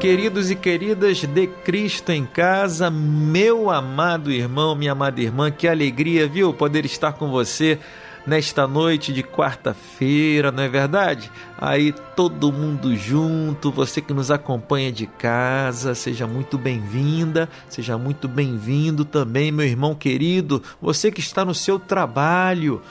Queridos 0.00 0.50
e 0.50 0.54
queridas 0.54 1.24
de 1.24 1.46
Cristo 1.46 2.12
em 2.12 2.24
casa, 2.24 2.90
meu 2.90 3.70
amado 3.70 4.30
irmão, 4.30 4.74
minha 4.74 4.92
amada 4.92 5.20
irmã, 5.20 5.50
que 5.50 5.66
alegria, 5.66 6.28
viu, 6.28 6.52
poder 6.52 6.84
estar 6.84 7.14
com 7.14 7.30
você 7.30 7.78
nesta 8.26 8.66
noite 8.66 9.12
de 9.12 9.22
quarta-feira, 9.22 10.52
não 10.52 10.62
é 10.62 10.68
verdade? 10.68 11.30
Aí 11.58 11.92
todo 12.14 12.52
mundo 12.52 12.94
junto, 12.94 13.72
você 13.72 14.00
que 14.00 14.12
nos 14.12 14.30
acompanha 14.30 14.92
de 14.92 15.06
casa, 15.06 15.94
seja 15.94 16.26
muito 16.26 16.58
bem-vinda, 16.58 17.48
seja 17.68 17.96
muito 17.96 18.28
bem-vindo 18.28 19.04
também, 19.04 19.50
meu 19.50 19.66
irmão 19.66 19.94
querido, 19.94 20.62
você 20.80 21.10
que 21.10 21.20
está 21.20 21.44
no 21.44 21.54
seu 21.54 21.78
trabalho 21.78 22.82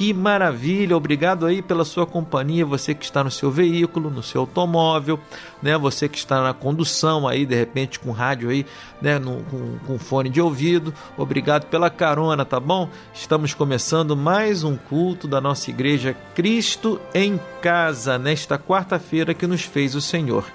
que 0.00 0.14
maravilha! 0.14 0.96
Obrigado 0.96 1.44
aí 1.44 1.60
pela 1.60 1.84
sua 1.84 2.06
companhia, 2.06 2.64
você 2.64 2.94
que 2.94 3.04
está 3.04 3.22
no 3.22 3.30
seu 3.30 3.50
veículo, 3.50 4.08
no 4.08 4.22
seu 4.22 4.40
automóvel, 4.40 5.20
né? 5.62 5.76
Você 5.76 6.08
que 6.08 6.16
está 6.16 6.42
na 6.42 6.54
condução 6.54 7.28
aí, 7.28 7.44
de 7.44 7.54
repente 7.54 8.00
com 8.00 8.10
rádio 8.10 8.48
aí, 8.48 8.64
né? 9.02 9.18
No, 9.18 9.42
com, 9.42 9.78
com 9.86 9.98
fone 9.98 10.30
de 10.30 10.40
ouvido. 10.40 10.94
Obrigado 11.18 11.66
pela 11.66 11.90
carona, 11.90 12.46
tá 12.46 12.58
bom? 12.58 12.88
Estamos 13.12 13.52
começando 13.52 14.16
mais 14.16 14.64
um 14.64 14.74
culto 14.74 15.28
da 15.28 15.38
nossa 15.38 15.68
igreja 15.68 16.16
Cristo 16.34 16.98
em 17.12 17.38
Casa, 17.60 18.16
nesta 18.16 18.58
quarta-feira 18.58 19.34
que 19.34 19.46
nos 19.46 19.64
fez 19.64 19.94
o 19.94 20.00
Senhor. 20.00 20.46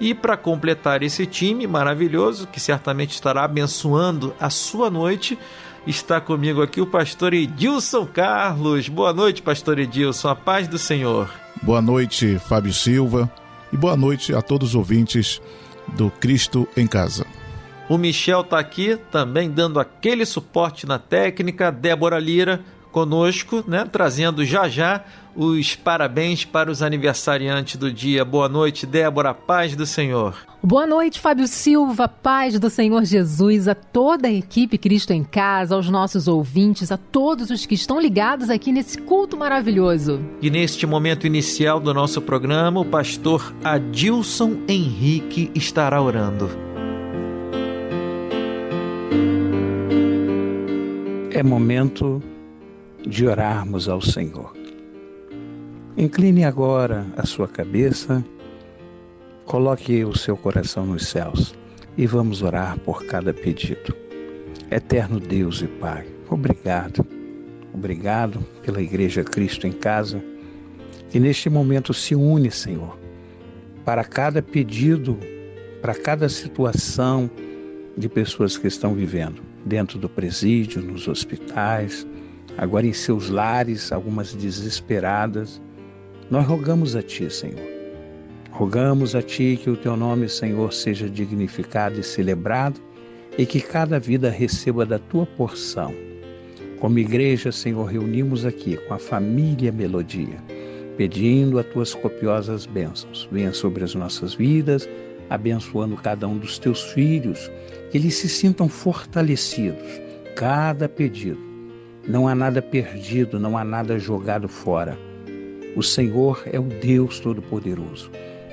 E 0.00 0.12
para 0.12 0.36
completar 0.36 1.04
esse 1.04 1.24
time 1.24 1.68
maravilhoso, 1.68 2.48
que 2.48 2.58
certamente 2.58 3.12
estará 3.12 3.44
abençoando 3.44 4.34
a 4.40 4.50
sua 4.50 4.90
noite, 4.90 5.38
Está 5.86 6.20
comigo 6.20 6.60
aqui 6.60 6.80
o 6.80 6.86
pastor 6.86 7.32
Edilson 7.32 8.06
Carlos. 8.06 8.88
Boa 8.88 9.12
noite, 9.12 9.40
pastor 9.40 9.78
Edilson. 9.78 10.28
A 10.28 10.34
paz 10.34 10.68
do 10.68 10.78
Senhor. 10.78 11.30
Boa 11.62 11.80
noite, 11.80 12.38
Fábio 12.38 12.72
Silva. 12.72 13.30
E 13.72 13.76
boa 13.76 13.96
noite 13.96 14.34
a 14.34 14.42
todos 14.42 14.70
os 14.70 14.74
ouvintes 14.74 15.40
do 15.96 16.10
Cristo 16.10 16.68
em 16.76 16.86
Casa. 16.86 17.26
O 17.88 17.96
Michel 17.96 18.42
está 18.42 18.58
aqui 18.58 18.98
também 19.10 19.50
dando 19.50 19.80
aquele 19.80 20.26
suporte 20.26 20.86
na 20.86 20.98
técnica. 20.98 21.72
Débora 21.72 22.18
Lira 22.18 22.60
conosco, 22.92 23.64
né, 23.66 23.86
trazendo 23.90 24.44
já 24.44 24.68
já 24.68 25.04
os 25.38 25.76
parabéns 25.76 26.44
para 26.44 26.68
os 26.68 26.82
aniversariantes 26.82 27.76
do 27.76 27.92
dia. 27.92 28.24
Boa 28.24 28.48
noite, 28.48 28.84
Débora, 28.84 29.32
paz 29.32 29.76
do 29.76 29.86
Senhor. 29.86 30.34
Boa 30.60 30.84
noite, 30.84 31.20
Fábio 31.20 31.46
Silva, 31.46 32.08
paz 32.08 32.58
do 32.58 32.68
Senhor 32.68 33.04
Jesus, 33.04 33.68
a 33.68 33.74
toda 33.76 34.26
a 34.26 34.32
equipe 34.32 34.76
Cristo 34.76 35.12
em 35.12 35.22
Casa, 35.22 35.76
aos 35.76 35.88
nossos 35.88 36.26
ouvintes, 36.26 36.90
a 36.90 36.96
todos 36.96 37.50
os 37.50 37.64
que 37.64 37.76
estão 37.76 38.00
ligados 38.00 38.50
aqui 38.50 38.72
nesse 38.72 38.98
culto 38.98 39.36
maravilhoso. 39.36 40.20
E 40.42 40.50
neste 40.50 40.84
momento 40.88 41.24
inicial 41.24 41.78
do 41.78 41.94
nosso 41.94 42.20
programa, 42.20 42.80
o 42.80 42.84
pastor 42.84 43.54
Adilson 43.62 44.56
Henrique 44.66 45.52
estará 45.54 46.02
orando. 46.02 46.50
É 51.30 51.44
momento 51.44 52.20
de 53.06 53.24
orarmos 53.24 53.88
ao 53.88 54.00
Senhor. 54.00 54.57
Incline 56.00 56.44
agora 56.44 57.04
a 57.16 57.26
sua 57.26 57.48
cabeça, 57.48 58.24
coloque 59.44 60.04
o 60.04 60.16
seu 60.16 60.36
coração 60.36 60.86
nos 60.86 61.08
céus 61.08 61.56
e 61.96 62.06
vamos 62.06 62.40
orar 62.40 62.78
por 62.78 63.04
cada 63.04 63.34
pedido. 63.34 63.96
Eterno 64.70 65.18
Deus 65.18 65.60
e 65.60 65.66
Pai, 65.66 66.06
obrigado. 66.30 67.04
Obrigado 67.74 68.38
pela 68.62 68.80
Igreja 68.80 69.24
Cristo 69.24 69.66
em 69.66 69.72
casa, 69.72 70.22
que 71.10 71.18
neste 71.18 71.50
momento 71.50 71.92
se 71.92 72.14
une, 72.14 72.48
Senhor, 72.48 72.96
para 73.84 74.04
cada 74.04 74.40
pedido, 74.40 75.18
para 75.82 75.96
cada 75.96 76.28
situação 76.28 77.28
de 77.96 78.08
pessoas 78.08 78.56
que 78.56 78.68
estão 78.68 78.94
vivendo 78.94 79.42
dentro 79.66 79.98
do 79.98 80.08
presídio, 80.08 80.80
nos 80.80 81.08
hospitais, 81.08 82.06
agora 82.56 82.86
em 82.86 82.92
seus 82.92 83.28
lares, 83.28 83.90
algumas 83.90 84.32
desesperadas. 84.32 85.60
Nós 86.30 86.46
rogamos 86.46 86.94
a 86.94 87.02
Ti, 87.02 87.30
Senhor. 87.30 87.58
Rogamos 88.50 89.14
a 89.14 89.22
Ti 89.22 89.58
que 89.62 89.70
o 89.70 89.76
Teu 89.78 89.96
nome, 89.96 90.28
Senhor, 90.28 90.74
seja 90.74 91.08
dignificado 91.08 91.98
e 91.98 92.02
celebrado 92.02 92.78
e 93.38 93.46
que 93.46 93.62
cada 93.62 93.98
vida 93.98 94.28
receba 94.28 94.84
da 94.84 94.98
Tua 94.98 95.24
porção. 95.24 95.94
Como 96.80 96.98
igreja, 96.98 97.50
Senhor, 97.50 97.84
reunimos 97.84 98.44
aqui 98.44 98.76
com 98.76 98.92
a 98.92 98.98
família 98.98 99.72
Melodia, 99.72 100.36
pedindo 100.98 101.58
as 101.58 101.64
Tuas 101.64 101.94
copiosas 101.94 102.66
bênçãos. 102.66 103.26
Venha 103.32 103.54
sobre 103.54 103.82
as 103.82 103.94
nossas 103.94 104.34
vidas, 104.34 104.86
abençoando 105.30 105.96
cada 105.96 106.28
um 106.28 106.36
dos 106.36 106.58
Teus 106.58 106.82
filhos, 106.92 107.50
que 107.90 107.96
eles 107.96 108.14
se 108.16 108.28
sintam 108.28 108.68
fortalecidos. 108.68 110.02
Cada 110.36 110.90
pedido 110.90 111.40
não 112.06 112.28
há 112.28 112.34
nada 112.34 112.60
perdido, 112.60 113.40
não 113.40 113.56
há 113.56 113.64
nada 113.64 113.98
jogado 113.98 114.46
fora. 114.46 115.07
O 115.78 115.82
Senhor 115.84 116.42
é 116.46 116.58
o 116.58 116.64
Deus 116.64 117.20
Todo-Poderoso. 117.20 118.10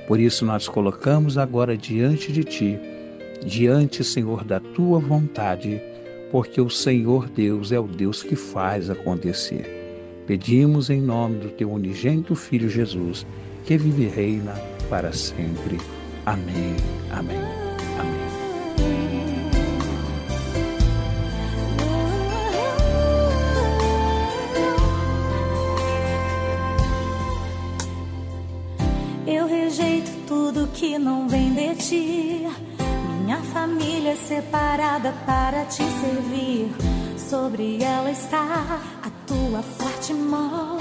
Por 0.08 0.20
isso 0.20 0.46
nós 0.46 0.68
colocamos 0.68 1.40
agora 1.40 1.76
diante 1.76 2.32
de 2.32 2.44
Ti, 2.44 2.80
diante, 3.44 4.04
Senhor, 4.04 4.44
da 4.44 4.60
Tua 4.60 5.00
vontade, 5.00 5.82
porque 6.30 6.62
o 6.62 6.70
Senhor 6.70 7.28
Deus 7.28 7.72
é 7.72 7.80
o 7.80 7.88
Deus 7.88 8.22
que 8.22 8.36
faz 8.36 8.92
acontecer. 8.92 9.66
Pedimos 10.28 10.92
em 10.92 11.02
nome 11.02 11.38
do 11.38 11.50
Teu 11.50 11.72
unigênito 11.72 12.36
Filho 12.36 12.70
Jesus, 12.70 13.26
que 13.66 13.76
vive 13.76 14.04
e 14.04 14.08
reina 14.08 14.54
para 14.88 15.12
sempre. 15.12 15.80
Amém. 16.28 16.76
Amém. 17.10 17.65
Não 31.00 31.28
vem 31.28 31.54
de 31.54 31.76
ti. 31.76 32.48
Minha 33.20 33.38
família 33.54 34.12
é 34.12 34.16
separada 34.16 35.14
para 35.26 35.66
te 35.66 35.84
servir. 35.84 36.72
Sobre 37.18 37.82
ela 37.84 38.12
está 38.12 38.80
a 39.04 39.10
tua 39.26 39.62
forte 39.62 40.14
mão, 40.14 40.78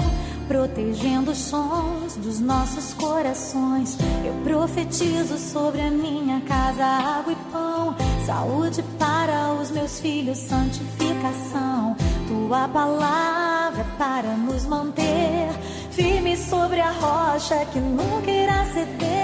protegendo 0.47 1.31
os 1.31 1.37
sons 1.37 2.15
dos 2.17 2.39
nossos 2.39 2.93
corações. 2.93 3.97
Eu 4.23 4.33
profetizo 4.43 5.37
sobre 5.37 5.81
a 5.81 5.89
minha 5.89 6.41
casa 6.41 6.83
água 6.85 7.33
e 7.33 7.51
pão, 7.51 7.95
saúde 8.25 8.83
para 8.99 9.53
os 9.53 9.71
meus 9.71 9.99
filhos, 9.99 10.37
santificação. 10.37 11.95
Tua 12.27 12.67
palavra 12.67 13.81
é 13.81 13.97
para 13.97 14.35
nos 14.37 14.65
manter 14.65 15.49
firmes 15.91 16.39
sobre 16.39 16.79
a 16.79 16.91
rocha 16.91 17.65
que 17.71 17.79
nunca 17.79 18.29
irá 18.29 18.65
ceder. 18.65 19.14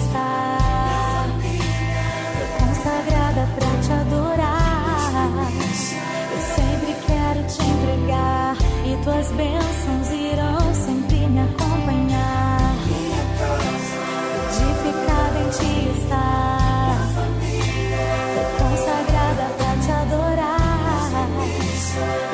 Está, 0.00 1.26
consagrada 2.58 3.48
pra 3.56 3.70
te 3.82 3.92
adorar. 3.92 5.12
Eu 6.32 6.40
sempre 6.54 6.92
quero 7.06 7.40
te 7.46 7.62
entregar 7.62 8.56
e 8.84 8.96
tuas 9.02 9.28
bênçãos 9.32 10.10
irão 10.10 10.74
sempre 10.74 11.26
me 11.26 11.40
acompanhar. 11.40 12.74
Edificada 14.46 15.38
em 15.40 15.50
ti 15.50 15.72
está, 15.98 16.98
consagrada 18.58 19.46
pra 19.56 19.72
te 19.82 19.90
adorar. 19.92 20.56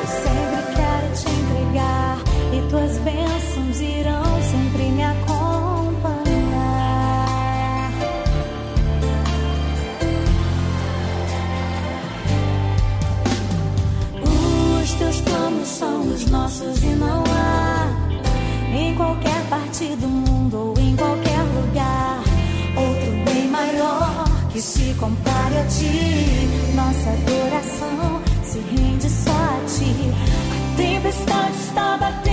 Eu 0.01 0.07
sempre 0.23 0.61
quero 0.75 1.07
te 1.15 1.27
entregar 1.29 2.17
e 2.51 2.69
tuas 2.69 2.97
bênçãos 2.99 3.42
nossos 16.29 16.83
e 16.83 16.87
não 16.87 17.23
há 17.27 17.87
em 18.75 18.95
qualquer 18.95 19.41
parte 19.49 19.85
do 19.95 20.07
mundo 20.07 20.57
ou 20.57 20.79
em 20.79 20.95
qualquer 20.95 21.41
lugar 21.55 22.23
outro 22.75 23.11
bem 23.25 23.47
maior 23.47 24.25
que 24.51 24.61
se 24.61 24.93
compare 24.95 25.57
a 25.57 25.65
ti. 25.65 26.75
Nossa 26.75 27.09
adoração 27.09 28.21
se 28.43 28.59
rende 28.59 29.09
só 29.09 29.31
a 29.31 29.59
ti. 29.67 29.93
A 30.51 30.77
tempestade 30.77 31.57
está 31.57 31.97
batendo 31.97 32.32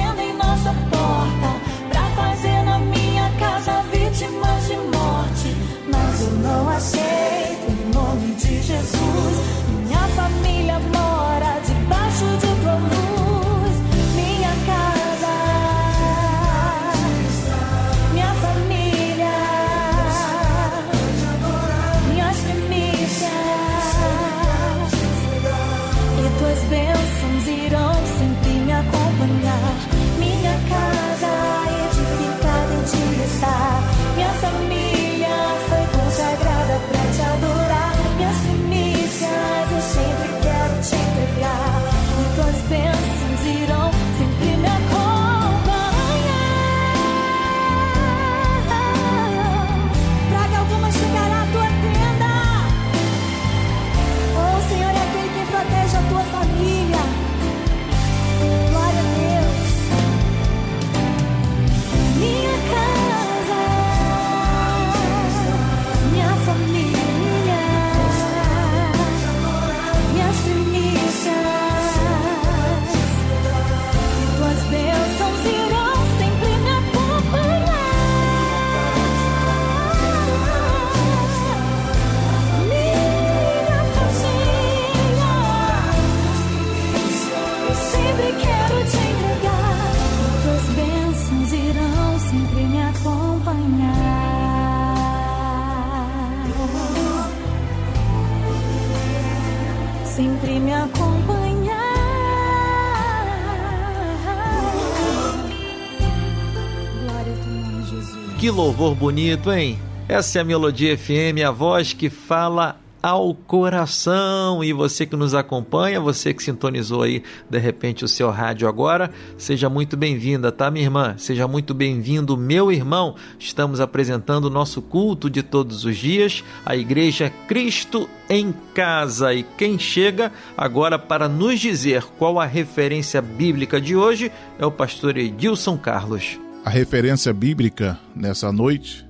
Que 108.41 108.51
louvor 108.51 108.95
bonito, 108.95 109.53
hein? 109.53 109.79
Essa 110.09 110.39
é 110.39 110.41
a 110.41 110.45
Melodia 110.45 110.97
FM, 110.97 111.45
a 111.47 111.51
voz 111.51 111.93
que 111.93 112.09
fala 112.09 112.81
ao 113.03 113.35
coração. 113.35 114.65
E 114.65 114.73
você 114.73 115.05
que 115.05 115.15
nos 115.15 115.35
acompanha, 115.35 116.01
você 116.01 116.33
que 116.33 116.43
sintonizou 116.43 117.03
aí 117.03 117.23
de 117.51 117.59
repente 117.59 118.03
o 118.03 118.09
seu 118.09 118.31
rádio 118.31 118.67
agora, 118.67 119.11
seja 119.37 119.69
muito 119.69 119.95
bem-vinda, 119.95 120.51
tá, 120.51 120.71
minha 120.71 120.87
irmã? 120.87 121.17
Seja 121.19 121.47
muito 121.47 121.75
bem-vindo, 121.75 122.35
meu 122.35 122.73
irmão. 122.73 123.15
Estamos 123.39 123.79
apresentando 123.79 124.47
o 124.47 124.51
nosso 124.51 124.81
culto 124.81 125.29
de 125.29 125.43
todos 125.43 125.85
os 125.85 125.99
dias, 125.99 126.43
a 126.65 126.75
Igreja 126.75 127.31
Cristo 127.47 128.09
em 128.27 128.55
Casa. 128.73 129.35
E 129.35 129.43
quem 129.43 129.79
chega 129.79 130.33
agora 130.57 130.99
para 130.99 131.29
nos 131.29 131.61
dizer 131.61 132.05
qual 132.19 132.41
a 132.41 132.47
referência 132.47 133.21
bíblica 133.21 133.79
de 133.79 133.95
hoje 133.95 134.33
é 134.59 134.65
o 134.65 134.73
pastor 134.73 135.19
Edilson 135.19 135.77
Carlos. 135.77 136.41
A 136.63 136.69
referência 136.69 137.33
bíblica 137.33 137.99
nessa 138.15 138.53
noite 138.53 139.07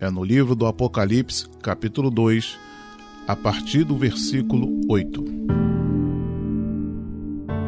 é 0.00 0.10
no 0.10 0.24
livro 0.24 0.56
do 0.56 0.66
Apocalipse, 0.66 1.48
capítulo 1.62 2.10
2, 2.10 2.58
a 3.28 3.36
partir 3.36 3.84
do 3.84 3.96
versículo 3.96 4.80
8. 4.88 5.24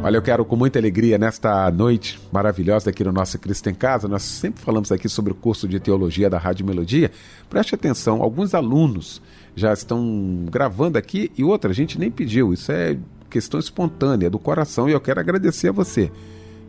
Olha, 0.03 0.17
eu 0.17 0.23
quero 0.23 0.45
com 0.45 0.57
muita 0.57 0.81
alegria 0.81 1.19
nesta 1.19 1.71
noite 1.71 2.19
maravilhosa 2.33 2.91
aqui 2.91 3.05
no 3.05 3.13
nosso 3.13 3.39
Cristo 3.39 3.71
em 3.71 3.75
Casa. 3.75 4.09
Nós 4.09 4.23
sempre 4.23 4.61
falamos 4.61 4.91
aqui 4.91 5.09
sobre 5.09 5.31
o 5.31 5.37
curso 5.37 5.69
de 5.69 5.79
teologia 5.79 6.29
da 6.29 6.37
Rádio 6.37 6.67
Melodia. 6.67 7.13
Preste 7.49 7.77
atenção, 7.77 8.21
alguns 8.21 8.55
alunos 8.55 9.23
já 9.55 9.73
estão 9.73 10.47
gravando 10.51 10.99
aqui 10.99 11.31
e 11.39 11.45
outra, 11.45 11.71
a 11.71 11.75
gente 11.75 11.97
nem 11.97 12.11
pediu. 12.11 12.53
Isso 12.53 12.73
é 12.73 12.99
questão 13.31 13.61
espontânea 13.61 14.29
do 14.29 14.41
coração 14.41 14.89
e 14.89 14.93
eu 14.93 15.01
quero 15.01 15.21
agradecer 15.21 15.69
a 15.69 15.73
você 15.73 16.11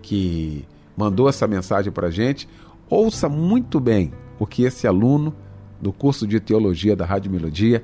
que 0.04 0.64
mandou 0.96 1.28
essa 1.28 1.48
mensagem 1.48 1.92
para 1.92 2.08
a 2.08 2.12
gente. 2.12 2.48
Ouça 2.90 3.28
muito 3.28 3.80
bem 3.80 4.12
o 4.40 4.46
que 4.46 4.64
esse 4.64 4.88
aluno 4.88 5.34
do 5.82 5.92
curso 5.92 6.26
de 6.28 6.40
teologia 6.40 6.96
da 6.96 7.06
Rádio 7.06 7.32
Melodia 7.32 7.84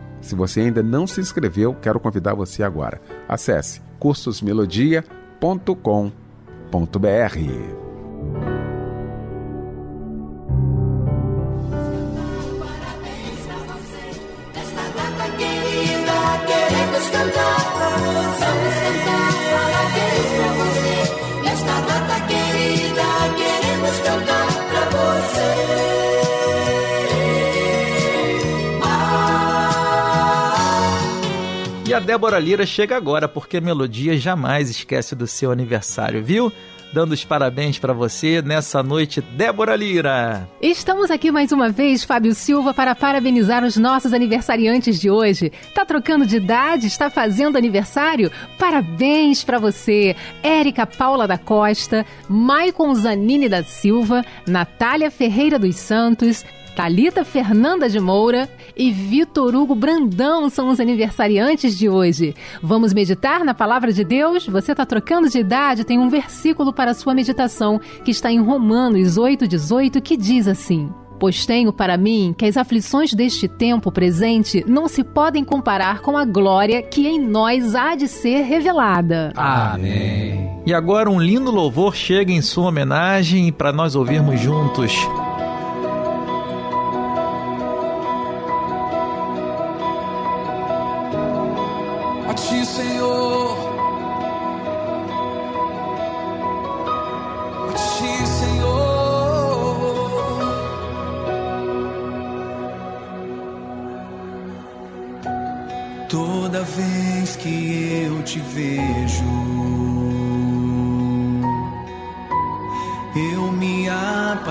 Se 0.21 0.35
você 0.35 0.61
ainda 0.61 0.83
não 0.83 1.07
se 1.07 1.19
inscreveu, 1.19 1.73
quero 1.81 1.99
convidar 1.99 2.33
você 2.35 2.63
agora. 2.63 3.01
Acesse 3.27 3.81
cursosmelodia.com.br. 3.99 5.01
Nesta 14.53 14.81
data 14.95 15.25
querida, 15.37 16.17
queremos 16.47 17.09
cantar. 17.09 17.57
Vamos 18.39 18.75
cantar 18.75 19.31
parabéns 19.51 20.29
pra 20.35 20.49
você. 20.53 20.80
E 31.91 31.93
a 31.93 31.99
Débora 31.99 32.39
Lira 32.39 32.65
chega 32.65 32.95
agora, 32.95 33.27
porque 33.27 33.57
a 33.57 33.61
Melodia 33.61 34.17
jamais 34.17 34.69
esquece 34.69 35.13
do 35.13 35.27
seu 35.27 35.51
aniversário, 35.51 36.23
viu? 36.23 36.49
Dando 36.93 37.11
os 37.11 37.25
parabéns 37.25 37.79
para 37.79 37.91
você 37.91 38.41
nessa 38.41 38.81
noite, 38.81 39.19
Débora 39.19 39.75
Lira. 39.75 40.47
Estamos 40.61 41.11
aqui 41.11 41.29
mais 41.31 41.51
uma 41.51 41.69
vez, 41.69 42.05
Fábio 42.05 42.33
Silva, 42.33 42.73
para 42.73 42.95
parabenizar 42.95 43.65
os 43.65 43.75
nossos 43.75 44.13
aniversariantes 44.13 45.01
de 45.01 45.09
hoje. 45.09 45.51
Tá 45.75 45.83
trocando 45.83 46.25
de 46.25 46.37
idade? 46.37 46.87
Está 46.87 47.09
fazendo 47.09 47.57
aniversário? 47.57 48.31
Parabéns 48.57 49.43
para 49.43 49.59
você! 49.59 50.15
Érica 50.41 50.87
Paula 50.87 51.27
da 51.27 51.37
Costa, 51.37 52.05
Maicon 52.29 52.95
Zanini 52.95 53.49
da 53.49 53.63
Silva, 53.63 54.23
Natália 54.47 55.11
Ferreira 55.11 55.59
dos 55.59 55.75
Santos, 55.75 56.45
Talita 56.75 57.25
Fernanda 57.25 57.89
de 57.89 57.99
Moura 57.99 58.49
e 58.75 58.91
Vitor 58.91 59.53
Hugo 59.55 59.75
Brandão 59.75 60.49
são 60.49 60.69
os 60.69 60.79
aniversariantes 60.79 61.77
de 61.77 61.89
hoje. 61.89 62.33
Vamos 62.61 62.93
meditar 62.93 63.43
na 63.43 63.53
palavra 63.53 63.91
de 63.91 64.03
Deus? 64.03 64.47
Você 64.47 64.71
está 64.71 64.85
trocando 64.85 65.29
de 65.29 65.39
idade? 65.39 65.83
Tem 65.83 65.99
um 65.99 66.09
versículo 66.09 66.71
para 66.71 66.93
sua 66.93 67.13
meditação 67.13 67.79
que 68.05 68.11
está 68.11 68.31
em 68.31 68.41
Romanos 68.41 69.17
8,18 69.17 70.01
que 70.01 70.15
diz 70.15 70.47
assim. 70.47 70.89
Pois 71.19 71.45
tenho 71.45 71.71
para 71.71 71.97
mim 71.97 72.33
que 72.35 72.45
as 72.45 72.57
aflições 72.57 73.13
deste 73.13 73.47
tempo 73.47 73.91
presente 73.91 74.65
não 74.67 74.87
se 74.87 75.03
podem 75.03 75.43
comparar 75.43 76.01
com 76.01 76.17
a 76.17 76.25
glória 76.25 76.81
que 76.81 77.07
em 77.07 77.19
nós 77.19 77.75
há 77.75 77.95
de 77.95 78.07
ser 78.07 78.41
revelada. 78.41 79.31
Amém. 79.35 80.49
E 80.65 80.73
agora 80.73 81.11
um 81.11 81.19
lindo 81.19 81.51
louvor 81.51 81.95
chega 81.95 82.31
em 82.31 82.41
sua 82.41 82.69
homenagem 82.69 83.51
para 83.51 83.71
nós 83.71 83.95
ouvirmos 83.95 84.39
juntos. 84.39 84.93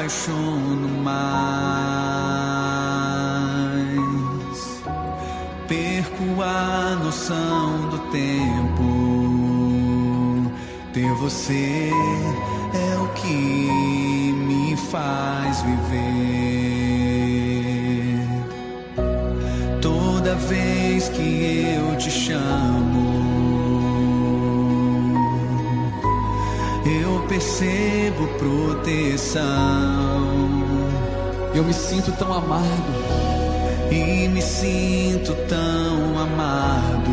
Apaixono 0.00 0.88
mais. 1.04 1.21
Perco 5.69 6.42
a 6.42 6.97
noção 7.04 7.90
do 7.90 7.99
tempo. 8.11 8.90
Ter 10.95 11.12
você 11.14 11.90
é 12.73 12.97
o 12.97 13.09
que 13.09 14.33
me 14.49 14.75
faz 14.90 15.61
viver. 15.61 15.90
Toda 19.83 20.35
vez 20.35 21.11
que 21.11 21.76
eu 21.76 21.97
te 21.99 22.11
chamo, 22.11 22.80
percebo 27.31 28.27
proteção. 28.39 29.41
Eu 31.55 31.63
me 31.63 31.73
sinto 31.73 32.11
tão 32.19 32.33
amado 32.33 32.93
e 33.89 34.27
me 34.29 34.43
sinto 34.43 35.33
tão 35.49 36.19
amado. 36.19 37.09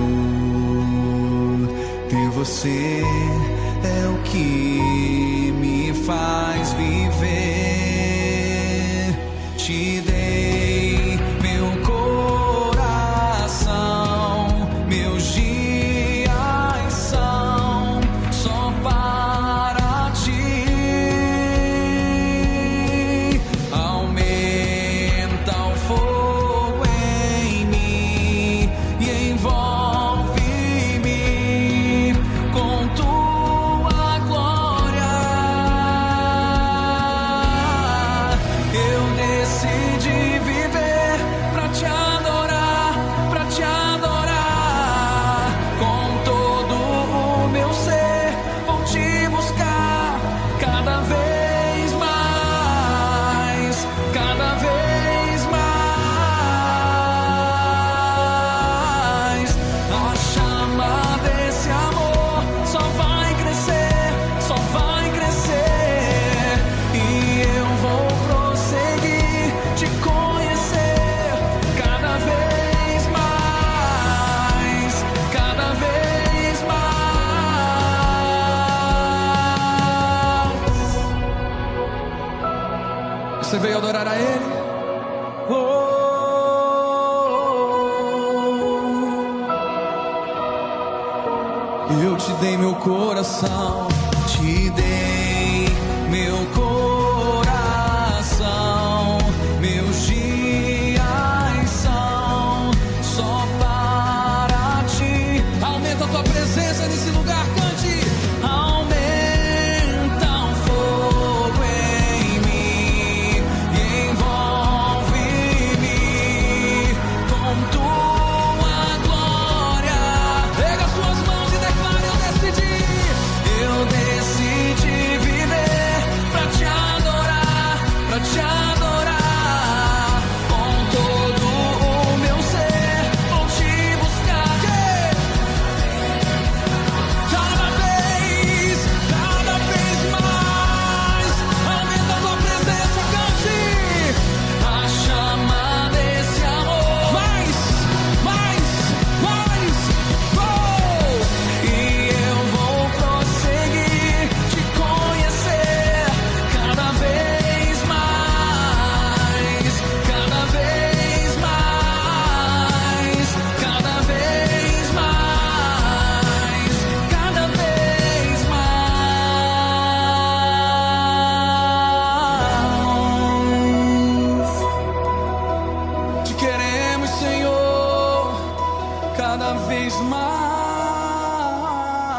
Ter 2.09 2.29
você 2.31 3.03
é 3.83 4.07
o 4.07 4.17
que 4.23 5.53
me 5.59 5.93
faz 5.93 6.73
viver. 6.73 7.27
Te 9.55 10.01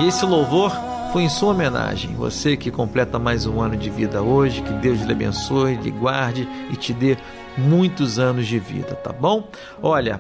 esse 0.09 0.25
louvor 0.25 0.73
foi 1.13 1.25
em 1.25 1.29
sua 1.29 1.51
homenagem. 1.51 2.15
Você 2.15 2.57
que 2.57 2.71
completa 2.71 3.19
mais 3.19 3.45
um 3.45 3.61
ano 3.61 3.77
de 3.77 3.91
vida 3.91 4.23
hoje, 4.23 4.63
que 4.63 4.73
Deus 4.73 5.03
lhe 5.03 5.13
abençoe, 5.13 5.77
lhe 5.77 5.91
guarde 5.91 6.49
e 6.71 6.77
te 6.77 6.95
dê 6.95 7.19
muitos 7.59 8.19
anos 8.19 8.47
de 8.47 8.59
vida, 8.59 8.95
tá 8.95 9.13
bom? 9.13 9.47
Olha, 9.83 10.19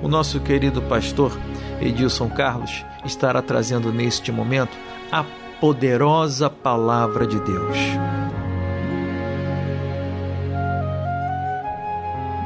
o 0.00 0.06
nosso 0.06 0.38
querido 0.38 0.80
pastor 0.82 1.36
Edilson 1.80 2.28
Carlos 2.28 2.84
estará 3.04 3.42
trazendo 3.42 3.92
neste 3.92 4.30
momento 4.30 4.76
a 5.10 5.24
poderosa 5.60 6.48
palavra 6.48 7.26
de 7.26 7.40
Deus. 7.40 7.76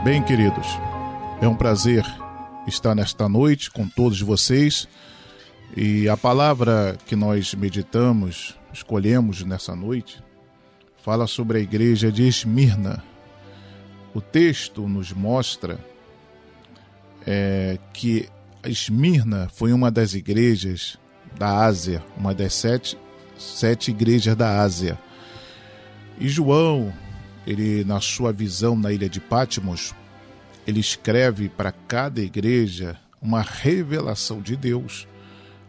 Bem, 0.03 0.23
queridos, 0.23 0.67
é 1.43 1.47
um 1.47 1.55
prazer 1.55 2.03
estar 2.67 2.95
nesta 2.95 3.29
noite 3.29 3.71
com 3.71 3.87
todos 3.87 4.23
vocês. 4.23 4.89
E 5.75 6.07
a 6.07 6.19
palavra 6.19 6.99
que 7.07 7.17
nós 7.17 7.55
meditamos, 7.55 8.59
escolhemos 8.71 9.43
nessa 9.43 9.75
noite, 9.75 10.23
fala 11.03 11.27
sobre 11.27 11.59
a 11.59 11.61
igreja 11.63 12.13
de 12.13 12.29
Esmirna. 12.29 13.03
O 14.13 14.21
texto 14.21 14.87
nos 14.87 15.15
mostra 15.15 15.81
é, 17.27 17.79
que 17.95 18.29
Esmirna 18.63 19.49
foi 19.51 19.73
uma 19.73 19.91
das 19.91 20.13
igrejas 20.13 20.99
da 21.39 21.65
Ásia, 21.65 22.05
uma 22.19 22.35
das 22.35 22.53
sete, 22.53 22.99
sete 23.39 23.93
igrejas 23.93 24.37
da 24.37 24.61
Ásia. 24.61 24.99
E 26.21 26.29
João, 26.29 26.93
ele 27.47 27.83
na 27.83 27.99
sua 27.99 28.31
visão 28.31 28.77
na 28.77 28.93
ilha 28.93 29.09
de 29.09 29.21
Patmos, 29.21 29.95
ele 30.67 30.81
escreve 30.81 31.49
para 31.49 31.73
cada 31.73 32.21
igreja 32.21 32.99
uma 33.23 33.41
revelação 33.41 34.43
de 34.43 34.55
Deus 34.55 35.09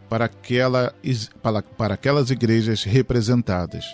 para, 0.08 0.26
aquela, 0.26 0.94
para, 1.42 1.62
para 1.62 1.94
aquelas 1.94 2.30
igrejas 2.30 2.84
representadas. 2.84 3.84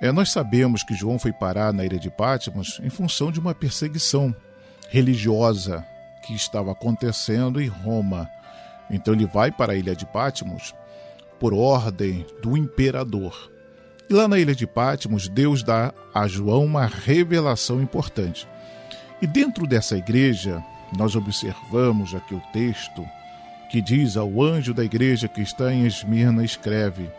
É, 0.00 0.12
nós 0.12 0.30
sabemos 0.30 0.82
que 0.84 0.94
João 0.94 1.18
foi 1.18 1.32
parar 1.32 1.72
na 1.72 1.84
ilha 1.84 1.98
de 1.98 2.10
Patmos 2.10 2.80
em 2.82 2.88
função 2.88 3.32
de 3.32 3.40
uma 3.40 3.54
perseguição 3.54 4.34
religiosa 4.88 5.84
que 6.24 6.34
estava 6.34 6.70
acontecendo 6.72 7.60
em 7.60 7.66
Roma. 7.66 8.28
Então 8.88 9.12
ele 9.12 9.26
vai 9.26 9.50
para 9.50 9.72
a 9.72 9.76
ilha 9.76 9.96
de 9.96 10.06
Patmos 10.06 10.74
por 11.40 11.52
ordem 11.52 12.24
do 12.42 12.56
imperador. 12.56 13.50
E 14.08 14.14
lá 14.14 14.26
na 14.26 14.38
ilha 14.38 14.54
de 14.54 14.66
Patmos, 14.66 15.28
Deus 15.28 15.62
dá 15.62 15.92
a 16.14 16.26
João 16.26 16.64
uma 16.64 16.86
revelação 16.86 17.82
importante. 17.82 18.48
E 19.20 19.26
dentro 19.26 19.66
dessa 19.66 19.96
igreja, 19.96 20.62
nós 20.96 21.16
observamos 21.16 22.14
aqui 22.14 22.34
o 22.34 22.42
texto 22.52 23.04
que 23.70 23.80
diz 23.80 24.16
ao 24.16 24.42
anjo 24.42 24.72
da 24.72 24.84
igreja 24.84 25.28
que 25.28 25.40
está 25.40 25.72
em 25.72 25.86
Esmirna: 25.86 26.44
escreve. 26.44 27.10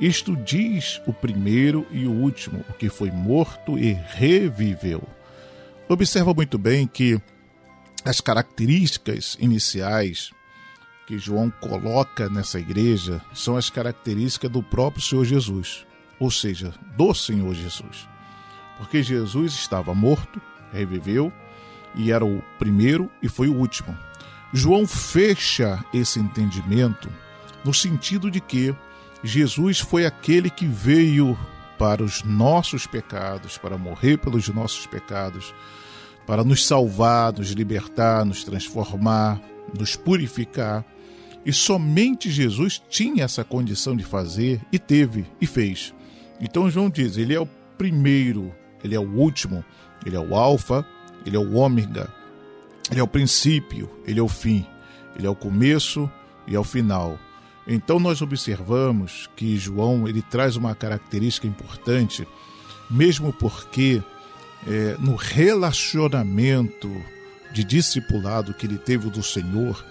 Isto 0.00 0.34
diz 0.34 1.00
o 1.06 1.12
primeiro 1.12 1.86
e 1.90 2.06
o 2.06 2.12
último, 2.12 2.64
o 2.68 2.72
que 2.72 2.88
foi 2.88 3.10
morto 3.10 3.78
e 3.78 3.92
reviveu. 3.92 5.02
Observa 5.88 6.34
muito 6.34 6.58
bem 6.58 6.86
que 6.86 7.20
as 8.04 8.20
características 8.20 9.36
iniciais 9.38 10.32
que 11.06 11.18
João 11.18 11.50
coloca 11.50 12.28
nessa 12.28 12.58
igreja 12.58 13.20
são 13.34 13.56
as 13.56 13.68
características 13.68 14.50
do 14.50 14.62
próprio 14.62 15.02
Senhor 15.02 15.24
Jesus, 15.24 15.86
ou 16.18 16.30
seja, 16.30 16.72
do 16.96 17.12
Senhor 17.14 17.54
Jesus. 17.54 18.08
Porque 18.78 19.02
Jesus 19.02 19.52
estava 19.52 19.94
morto, 19.94 20.40
reviveu, 20.72 21.32
e 21.94 22.10
era 22.10 22.24
o 22.24 22.42
primeiro 22.58 23.10
e 23.22 23.28
foi 23.28 23.48
o 23.48 23.54
último. 23.54 23.96
João 24.52 24.86
fecha 24.86 25.82
esse 25.94 26.20
entendimento 26.20 27.08
no 27.64 27.72
sentido 27.72 28.30
de 28.30 28.40
que 28.40 28.74
Jesus 29.24 29.78
foi 29.78 30.04
aquele 30.04 30.50
que 30.50 30.66
veio 30.66 31.38
para 31.78 32.02
os 32.02 32.22
nossos 32.22 32.86
pecados, 32.86 33.56
para 33.56 33.78
morrer 33.78 34.18
pelos 34.18 34.48
nossos 34.48 34.86
pecados, 34.86 35.54
para 36.26 36.44
nos 36.44 36.66
salvar, 36.66 37.32
nos 37.32 37.50
libertar, 37.50 38.24
nos 38.24 38.44
transformar, 38.44 39.40
nos 39.76 39.96
purificar. 39.96 40.84
E 41.44 41.52
somente 41.52 42.30
Jesus 42.30 42.80
tinha 42.88 43.24
essa 43.24 43.42
condição 43.42 43.96
de 43.96 44.04
fazer 44.04 44.60
e 44.70 44.78
teve 44.78 45.24
e 45.40 45.46
fez. 45.46 45.94
Então 46.40 46.70
João 46.70 46.90
diz: 46.90 47.16
Ele 47.16 47.34
é 47.34 47.40
o 47.40 47.48
primeiro, 47.78 48.54
ele 48.84 48.94
é 48.94 49.00
o 49.00 49.16
último, 49.16 49.64
ele 50.04 50.14
é 50.14 50.20
o 50.20 50.36
Alfa, 50.36 50.86
ele 51.24 51.36
é 51.36 51.40
o 51.40 51.54
Ômega, 51.54 52.08
ele 52.90 53.00
é 53.00 53.02
o 53.02 53.08
princípio, 53.08 53.90
ele 54.06 54.20
é 54.20 54.22
o 54.22 54.28
fim, 54.28 54.66
ele 55.16 55.26
é 55.26 55.30
o 55.30 55.34
começo 55.34 56.10
e 56.46 56.54
é 56.54 56.58
o 56.58 56.64
final. 56.64 57.18
Então 57.66 58.00
nós 58.00 58.20
observamos 58.22 59.30
que 59.36 59.56
João 59.56 60.08
ele 60.08 60.22
traz 60.22 60.56
uma 60.56 60.74
característica 60.74 61.46
importante, 61.46 62.26
mesmo 62.90 63.32
porque 63.32 64.02
é, 64.66 64.96
no 64.98 65.14
relacionamento 65.14 66.90
de 67.52 67.62
discipulado 67.62 68.54
que 68.54 68.66
ele 68.66 68.78
teve 68.78 69.10
do 69.10 69.22
Senhor, 69.22 69.84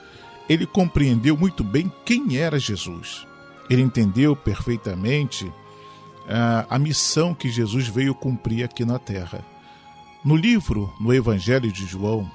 ele 0.49 0.65
compreendeu 0.65 1.37
muito 1.37 1.63
bem 1.63 1.91
quem 2.03 2.37
era 2.37 2.59
Jesus. 2.59 3.25
Ele 3.69 3.81
entendeu 3.81 4.35
perfeitamente 4.35 5.51
a, 6.27 6.75
a 6.75 6.79
missão 6.79 7.33
que 7.33 7.49
Jesus 7.49 7.87
veio 7.87 8.13
cumprir 8.13 8.63
aqui 8.63 8.83
na 8.83 8.99
terra. 8.99 9.45
No 10.25 10.35
livro, 10.35 10.91
no 10.99 11.13
Evangelho 11.13 11.71
de 11.71 11.85
João, 11.85 12.29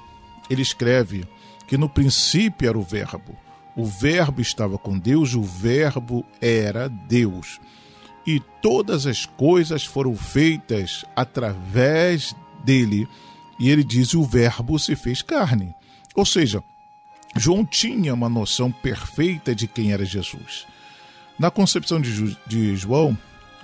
ele 0.49 0.61
escreve 0.61 1.25
que 1.67 1.77
no 1.77 1.89
princípio 1.89 2.67
era 2.67 2.77
o 2.77 2.83
Verbo. 2.83 3.35
O 3.75 3.85
Verbo 3.85 4.41
estava 4.41 4.77
com 4.77 4.97
Deus, 4.97 5.35
o 5.35 5.43
Verbo 5.43 6.25
era 6.41 6.89
Deus. 6.89 7.59
E 8.25 8.39
todas 8.61 9.05
as 9.05 9.25
coisas 9.25 9.85
foram 9.85 10.15
feitas 10.15 11.05
através 11.15 12.35
dele. 12.63 13.07
E 13.59 13.69
ele 13.69 13.83
diz: 13.83 14.13
o 14.13 14.23
Verbo 14.23 14.77
se 14.79 14.95
fez 14.95 15.21
carne. 15.21 15.73
Ou 16.15 16.25
seja, 16.25 16.63
João 17.35 17.63
tinha 17.63 18.13
uma 18.13 18.27
noção 18.27 18.71
perfeita 18.71 19.53
de 19.53 19.67
quem 19.67 19.91
era 19.91 20.03
Jesus. 20.03 20.65
Na 21.37 21.51
concepção 21.51 22.01
de, 22.01 22.75
João, 22.75 23.15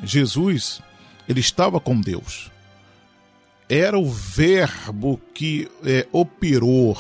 Jesus 0.03 0.81
ele 1.27 1.39
estava 1.39 1.79
com 1.79 1.99
Deus. 1.99 2.51
Era 3.69 3.97
o 3.97 4.09
Verbo 4.09 5.19
que 5.33 5.69
é, 5.85 6.05
operou, 6.11 6.97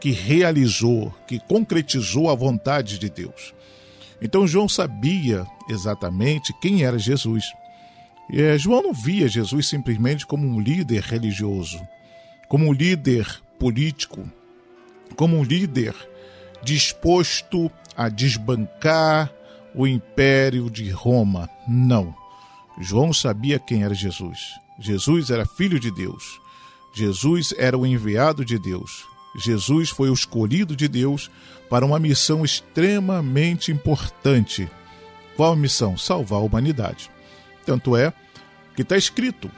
que 0.00 0.10
realizou, 0.10 1.12
que 1.26 1.38
concretizou 1.38 2.30
a 2.30 2.34
vontade 2.34 2.98
de 2.98 3.10
Deus. 3.10 3.54
Então 4.20 4.46
João 4.46 4.68
sabia 4.68 5.46
exatamente 5.68 6.52
quem 6.60 6.84
era 6.84 6.98
Jesus. 6.98 7.44
É, 8.32 8.56
João 8.56 8.82
não 8.82 8.92
via 8.92 9.28
Jesus 9.28 9.68
simplesmente 9.68 10.26
como 10.26 10.46
um 10.46 10.60
líder 10.60 11.02
religioso, 11.02 11.80
como 12.48 12.66
um 12.66 12.72
líder 12.72 13.26
político, 13.58 14.28
como 15.16 15.36
um 15.36 15.42
líder 15.42 15.94
disposto 16.62 17.70
a 17.96 18.08
desbancar 18.08 19.32
o 19.74 19.86
império 19.86 20.70
de 20.70 20.90
Roma. 20.90 21.48
Não. 21.68 22.14
João 22.80 23.12
sabia 23.12 23.58
quem 23.58 23.84
era 23.84 23.94
Jesus. 23.94 24.58
Jesus 24.78 25.30
era 25.30 25.46
filho 25.46 25.80
de 25.80 25.90
Deus. 25.90 26.40
Jesus 26.92 27.54
era 27.56 27.76
o 27.76 27.86
enviado 27.86 28.44
de 28.44 28.58
Deus. 28.58 29.06
Jesus 29.36 29.90
foi 29.90 30.08
o 30.08 30.14
escolhido 30.14 30.74
de 30.74 30.88
Deus 30.88 31.30
para 31.68 31.84
uma 31.84 31.98
missão 31.98 32.44
extremamente 32.44 33.70
importante. 33.70 34.68
Qual 35.36 35.52
a 35.52 35.56
missão? 35.56 35.96
Salvar 35.96 36.40
a 36.40 36.42
humanidade. 36.42 37.10
Tanto 37.64 37.96
é 37.96 38.12
que 38.74 38.82
está 38.82 38.96
escrito 38.96 39.50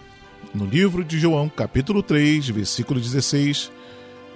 no 0.54 0.64
livro 0.64 1.04
de 1.04 1.18
João, 1.18 1.48
capítulo 1.48 2.02
3, 2.02 2.48
versículo 2.48 3.00
16, 3.00 3.70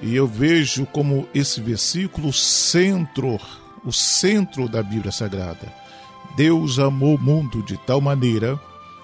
e 0.02 0.14
eu 0.14 0.26
vejo 0.26 0.86
como 0.86 1.28
esse 1.34 1.60
versículo 1.60 2.32
centro, 2.32 3.40
o 3.84 3.92
centro 3.92 4.68
da 4.68 4.82
Bíblia 4.82 5.12
Sagrada. 5.12 5.72
Deus 6.36 6.78
amou 6.78 7.16
o 7.16 7.20
mundo 7.20 7.62
de 7.62 7.76
tal 7.76 8.00
maneira 8.00 8.60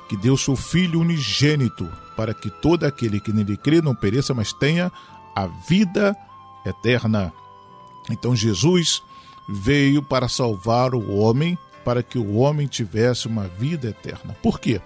que 0.08 0.16
deu 0.16 0.36
seu 0.36 0.56
Filho 0.56 1.00
unigênito, 1.00 1.88
para 2.16 2.32
que 2.34 2.50
todo 2.50 2.84
aquele 2.84 3.20
que 3.20 3.32
nele 3.32 3.56
crê 3.56 3.80
não 3.82 3.94
pereça, 3.94 4.34
mas 4.34 4.52
tenha 4.52 4.90
a 5.34 5.46
vida 5.46 6.16
eterna. 6.64 7.32
Então 8.10 8.34
Jesus 8.34 9.02
veio 9.48 10.02
para 10.02 10.28
salvar 10.28 10.94
o 10.94 11.16
homem, 11.16 11.58
para 11.84 12.02
que 12.02 12.18
o 12.18 12.36
homem 12.36 12.66
tivesse 12.66 13.26
uma 13.26 13.46
vida 13.46 13.88
eterna. 13.88 14.36
Por 14.42 14.58
quê? 14.58 14.80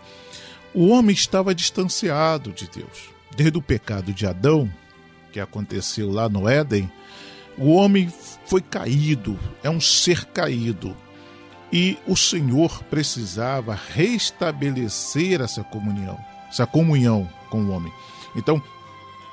O 0.75 0.89
homem 0.89 1.15
estava 1.15 1.55
distanciado 1.55 2.53
de 2.53 2.69
Deus. 2.69 3.11
Desde 3.37 3.59
o 3.59 3.63
pecado 3.63 4.13
de 4.13 4.27
Adão, 4.27 4.71
que 5.33 5.41
aconteceu 5.41 6.11
lá 6.11 6.29
no 6.29 6.49
Éden, 6.49 6.91
o 7.57 7.73
homem 7.73 8.13
foi 8.47 8.61
caído, 8.61 9.39
é 9.63 9.71
um 9.71 9.81
ser 9.81 10.25
caído. 10.27 10.97
E 11.73 11.99
o 12.07 12.17
Senhor 12.17 12.83
precisava 12.85 13.75
restabelecer 13.75 15.41
essa 15.41 15.65
comunhão, 15.65 16.19
essa 16.49 16.67
comunhão 16.67 17.29
com 17.49 17.63
o 17.63 17.71
homem. 17.71 17.93
Então, 18.37 18.63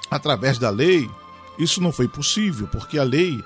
através 0.09 0.57
da 0.57 0.69
lei, 0.69 1.09
isso 1.57 1.81
não 1.81 1.91
foi 1.91 2.07
possível, 2.07 2.67
porque 2.67 2.97
a 2.97 3.03
lei 3.03 3.43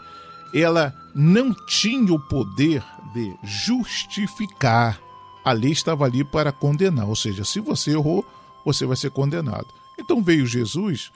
ela 0.54 0.94
não 1.16 1.54
tinha 1.54 2.14
o 2.14 2.20
poder 2.20 2.84
de 3.14 3.36
justificar. 3.44 5.00
A 5.44 5.52
lei 5.52 5.72
estava 5.72 6.06
ali 6.06 6.24
para 6.24 6.52
condenar, 6.52 7.08
ou 7.08 7.16
seja, 7.16 7.44
se 7.44 7.60
você 7.60 7.92
errou, 7.92 8.24
você 8.64 8.86
vai 8.86 8.96
ser 8.96 9.10
condenado. 9.10 9.68
Então 10.00 10.24
veio 10.24 10.46
Jesus 10.46 11.12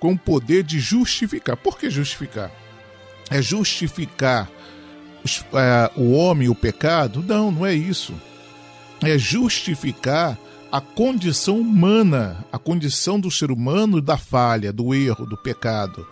com 0.00 0.12
o 0.12 0.18
poder 0.18 0.62
de 0.64 0.80
justificar. 0.80 1.56
Por 1.56 1.78
que 1.78 1.90
justificar? 1.90 2.50
É 3.30 3.40
justificar 3.40 4.50
é, 5.54 5.90
o 5.96 6.12
homem, 6.12 6.48
o 6.48 6.54
pecado? 6.54 7.22
Não, 7.22 7.50
não 7.50 7.66
é 7.66 7.74
isso. 7.74 8.14
É 9.02 9.18
justificar 9.18 10.38
a 10.72 10.80
condição 10.80 11.58
humana, 11.58 12.44
a 12.50 12.58
condição 12.58 13.20
do 13.20 13.30
ser 13.30 13.50
humano 13.50 14.00
da 14.00 14.16
falha, 14.16 14.72
do 14.72 14.94
erro, 14.94 15.26
do 15.26 15.36
pecado. 15.36 16.06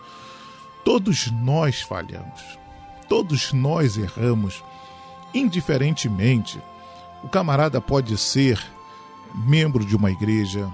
Todos 0.85 1.31
nós 1.31 1.81
falhamos, 1.81 2.41
todos 3.09 3.51
nós 3.53 3.97
erramos, 3.97 4.63
indiferentemente. 5.33 6.61
O 7.23 7.27
camarada 7.27 7.81
pode 7.81 8.15
ser 8.17 8.61
membro 9.33 9.83
de 9.83 9.95
uma 9.95 10.11
igreja, 10.11 10.69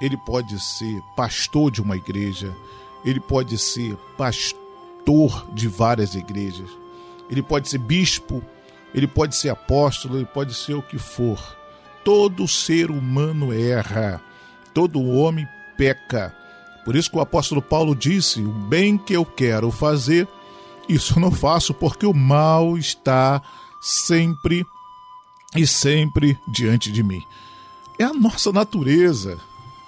ele 0.00 0.16
pode 0.16 0.60
ser 0.60 1.02
pastor 1.16 1.72
de 1.72 1.82
uma 1.82 1.96
igreja, 1.96 2.54
ele 3.04 3.18
pode 3.20 3.58
ser 3.58 3.96
pastor 4.16 5.46
de 5.52 5.66
várias 5.66 6.14
igrejas, 6.14 6.70
ele 7.30 7.42
pode 7.42 7.68
ser 7.68 7.78
bispo, 7.78 8.42
ele 8.94 9.06
pode 9.06 9.36
ser 9.36 9.48
apóstolo, 9.48 10.16
ele 10.16 10.26
pode 10.26 10.54
ser 10.54 10.74
o 10.74 10.82
que 10.82 10.98
for. 10.98 11.38
Todo 12.04 12.46
ser 12.46 12.90
humano 12.90 13.52
erra, 13.52 14.20
todo 14.72 15.02
homem 15.02 15.46
peca. 15.76 16.34
Por 16.84 16.94
isso 16.94 17.10
que 17.10 17.16
o 17.16 17.20
apóstolo 17.20 17.62
Paulo 17.62 17.94
disse: 17.94 18.42
O 18.42 18.50
bem 18.50 18.98
que 18.98 19.14
eu 19.14 19.24
quero 19.24 19.70
fazer, 19.70 20.28
isso 20.88 21.18
não 21.18 21.30
faço, 21.30 21.72
porque 21.72 22.06
o 22.06 22.12
mal 22.12 22.76
está 22.76 23.42
sempre 23.80 24.64
e 25.56 25.66
sempre 25.66 26.38
diante 26.46 26.92
de 26.92 27.02
mim. 27.02 27.22
É 27.98 28.04
a 28.04 28.12
nossa 28.12 28.52
natureza. 28.52 29.38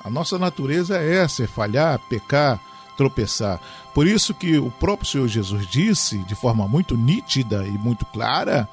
A 0.02 0.08
nossa 0.08 0.38
natureza 0.38 0.96
é 0.98 1.16
essa, 1.16 1.42
é 1.42 1.46
falhar, 1.48 1.98
pecar, 2.08 2.60
tropeçar. 2.96 3.60
Por 3.94 4.06
isso 4.06 4.34
que 4.34 4.58
o 4.58 4.70
próprio 4.70 5.08
Senhor 5.08 5.28
Jesus 5.28 5.66
disse, 5.68 6.18
de 6.24 6.34
forma 6.34 6.66
muito 6.66 6.96
nítida 6.96 7.66
e 7.66 7.72
muito 7.72 8.04
clara, 8.06 8.68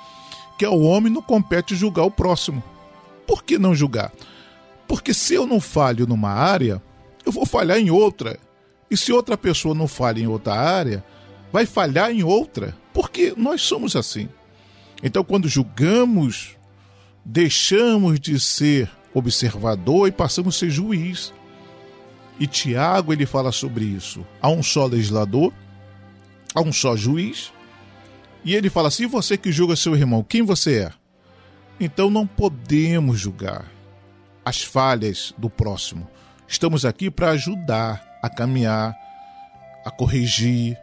que 0.58 0.66
ao 0.66 0.80
homem 0.80 1.12
não 1.12 1.22
compete 1.22 1.76
julgar 1.76 2.04
o 2.04 2.12
próximo. 2.12 2.64
Por 3.28 3.44
que 3.44 3.58
não 3.58 3.76
julgar? 3.76 4.12
Porque 4.88 5.14
se 5.14 5.34
eu 5.34 5.48
não 5.48 5.60
falho 5.60 6.06
numa 6.06 6.30
área, 6.30 6.82
eu 7.26 7.32
vou 7.32 7.46
falhar 7.46 7.78
em 7.78 7.90
outra. 7.90 8.40
E 8.90 8.98
se 8.98 9.12
outra 9.12 9.38
pessoa 9.38 9.74
não 9.74 9.88
falha 9.88 10.20
em 10.20 10.28
outra 10.28 10.54
área, 10.54 11.04
vai 11.52 11.66
falhar 11.66 12.12
em 12.12 12.24
outra. 12.24 12.76
Porque 12.94 13.34
nós 13.36 13.62
somos 13.62 13.96
assim. 13.96 14.30
Então, 15.02 15.24
quando 15.24 15.48
julgamos, 15.50 16.56
deixamos 17.26 18.20
de 18.20 18.40
ser 18.40 18.90
observador 19.14 20.08
e 20.08 20.12
passamos 20.12 20.56
a 20.56 20.60
ser 20.60 20.70
juiz. 20.70 21.34
E 22.40 22.48
Tiago 22.48 23.14
ele 23.14 23.26
fala 23.26 23.52
sobre 23.52 23.86
isso. 23.86 24.26
Há 24.42 24.50
um 24.50 24.64
só 24.64 24.86
legislador, 24.86 25.54
há 26.54 26.62
um 26.62 26.74
só 26.74 26.96
juiz. 26.96 27.54
E 28.44 28.56
ele 28.56 28.70
fala 28.70 28.88
assim: 28.88 29.08
você 29.08 29.38
que 29.38 29.52
julga 29.52 29.76
seu 29.76 29.96
irmão, 29.96 30.24
quem 30.24 30.42
você 30.42 30.80
é? 30.80 30.92
Então 31.80 32.10
não 32.10 32.26
podemos 32.26 33.20
julgar 33.20 33.66
as 34.46 34.62
falhas 34.62 35.34
do 35.38 35.50
próximo. 35.50 36.08
Estamos 36.48 36.86
aqui 36.86 37.10
para 37.10 37.32
ajudar 37.32 38.04
a 38.22 38.30
caminhar, 38.30 38.96
a 39.86 39.92
corrigir, 39.92 40.78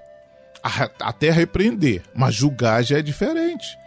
a, 0.62 0.90
até 1.00 1.30
repreender. 1.30 2.02
Mas 2.14 2.34
julgar 2.34 2.82
já 2.82 2.98
é 2.98 3.02
diferente. 3.02 3.78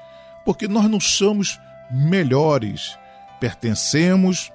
Porque 0.45 0.67
nós 0.67 0.89
não 0.89 0.99
somos 0.99 1.60
melhores. 1.91 2.97
Pertencemos 3.39 4.52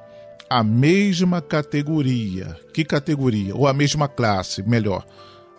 à 0.48 0.62
mesma 0.62 1.40
categoria. 1.42 2.58
Que 2.72 2.84
categoria? 2.84 3.54
Ou 3.54 3.66
à 3.66 3.72
mesma 3.72 4.08
classe, 4.08 4.62
melhor, 4.62 5.06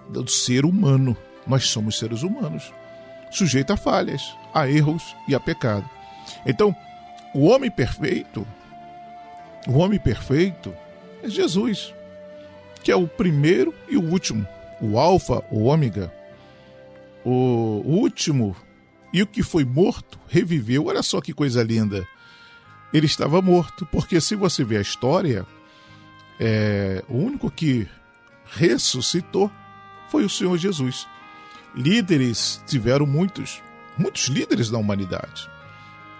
do 0.09 0.27
ser 0.29 0.65
humano. 0.65 1.15
Nós 1.45 1.67
somos 1.67 1.97
seres 1.97 2.21
humanos, 2.21 2.71
sujeito 3.31 3.73
a 3.73 3.77
falhas, 3.77 4.21
a 4.53 4.69
erros 4.69 5.15
e 5.27 5.35
a 5.35 5.39
pecado. 5.39 5.89
Então, 6.45 6.75
o 7.33 7.45
homem 7.45 7.71
perfeito, 7.71 8.45
o 9.67 9.77
homem 9.77 9.99
perfeito 9.99 10.73
é 11.23 11.29
Jesus, 11.29 11.93
que 12.83 12.91
é 12.91 12.95
o 12.95 13.07
primeiro 13.07 13.73
e 13.87 13.97
o 13.97 14.03
último, 14.03 14.47
o 14.81 14.97
alfa, 14.97 15.43
o 15.51 15.65
ômega, 15.65 16.13
o 17.25 17.81
último 17.85 18.55
e 19.13 19.21
o 19.21 19.27
que 19.27 19.43
foi 19.43 19.65
morto 19.65 20.19
reviveu. 20.27 20.85
Olha 20.85 21.03
só 21.03 21.19
que 21.19 21.33
coisa 21.33 21.63
linda. 21.63 22.07
Ele 22.93 23.05
estava 23.05 23.41
morto, 23.41 23.85
porque 23.85 24.19
se 24.19 24.35
você 24.35 24.63
ver 24.63 24.77
a 24.77 24.81
história, 24.81 25.45
é, 26.39 27.03
o 27.07 27.17
único 27.17 27.51
que 27.51 27.87
ressuscitou 28.45 29.51
foi 30.09 30.25
o 30.25 30.29
Senhor 30.29 30.57
Jesus. 30.57 31.07
Líderes 31.75 32.61
tiveram 32.65 33.05
muitos, 33.05 33.61
muitos 33.97 34.27
líderes 34.27 34.69
da 34.69 34.77
humanidade. 34.77 35.49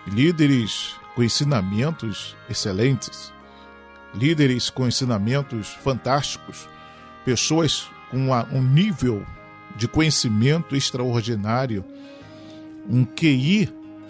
Líderes 0.07 0.95
com 1.15 1.23
ensinamentos 1.23 2.35
excelentes, 2.49 3.33
líderes 4.13 4.69
com 4.69 4.87
ensinamentos 4.87 5.69
fantásticos, 5.83 6.69
pessoas 7.25 7.89
com 8.09 8.17
uma, 8.17 8.45
um 8.51 8.61
nível 8.61 9.25
de 9.75 9.87
conhecimento 9.87 10.75
extraordinário, 10.75 11.83
um 12.87 13.05
QI 13.05 13.69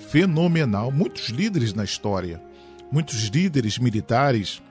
fenomenal, 0.10 0.92
muitos 0.92 1.30
líderes 1.30 1.74
na 1.74 1.84
história, 1.84 2.42
muitos 2.92 3.26
líderes 3.28 3.78
militares, 3.78 4.62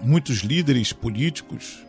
muitos 0.00 0.38
líderes 0.38 0.92
políticos, 0.92 1.84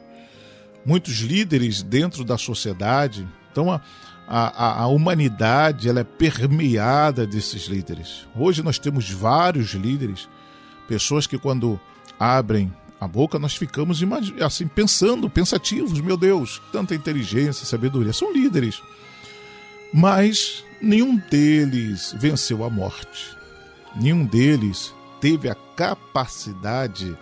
muitos 0.86 1.20
líderes 1.20 1.82
dentro 1.82 2.24
da 2.24 2.38
sociedade. 2.38 3.28
Então 3.52 3.72
a, 3.72 3.82
a, 4.28 4.82
a 4.84 4.88
humanidade 4.88 5.90
ela 5.90 6.02
é 6.02 6.04
permeada 6.04 7.26
desses 7.26 7.64
líderes. 7.64 8.28
Hoje 8.36 8.64
nós 8.64 8.80
temos 8.80 9.10
vários 9.10 9.72
líderes, 9.74 10.28
pessoas 10.88 11.28
que 11.28 11.38
quando 11.38 11.80
abrem 12.20 12.74
a 13.00 13.08
boca 13.08 13.38
nós 13.38 13.54
ficamos 13.56 14.02
assim 14.42 14.66
pensando, 14.66 15.30
pensativos, 15.30 16.00
meu 16.00 16.16
Deus, 16.16 16.62
tanta 16.72 16.96
inteligência, 16.96 17.66
sabedoria, 17.66 18.14
são 18.14 18.32
líderes. 18.32 18.82
Mas 19.94 20.64
nenhum 20.82 21.18
deles 21.18 22.16
venceu 22.18 22.64
a 22.64 22.70
morte. 22.70 23.38
Nenhum 23.96 24.26
deles 24.26 24.94
teve 25.24 25.50
a 25.50 25.56
capacidade 25.56 27.18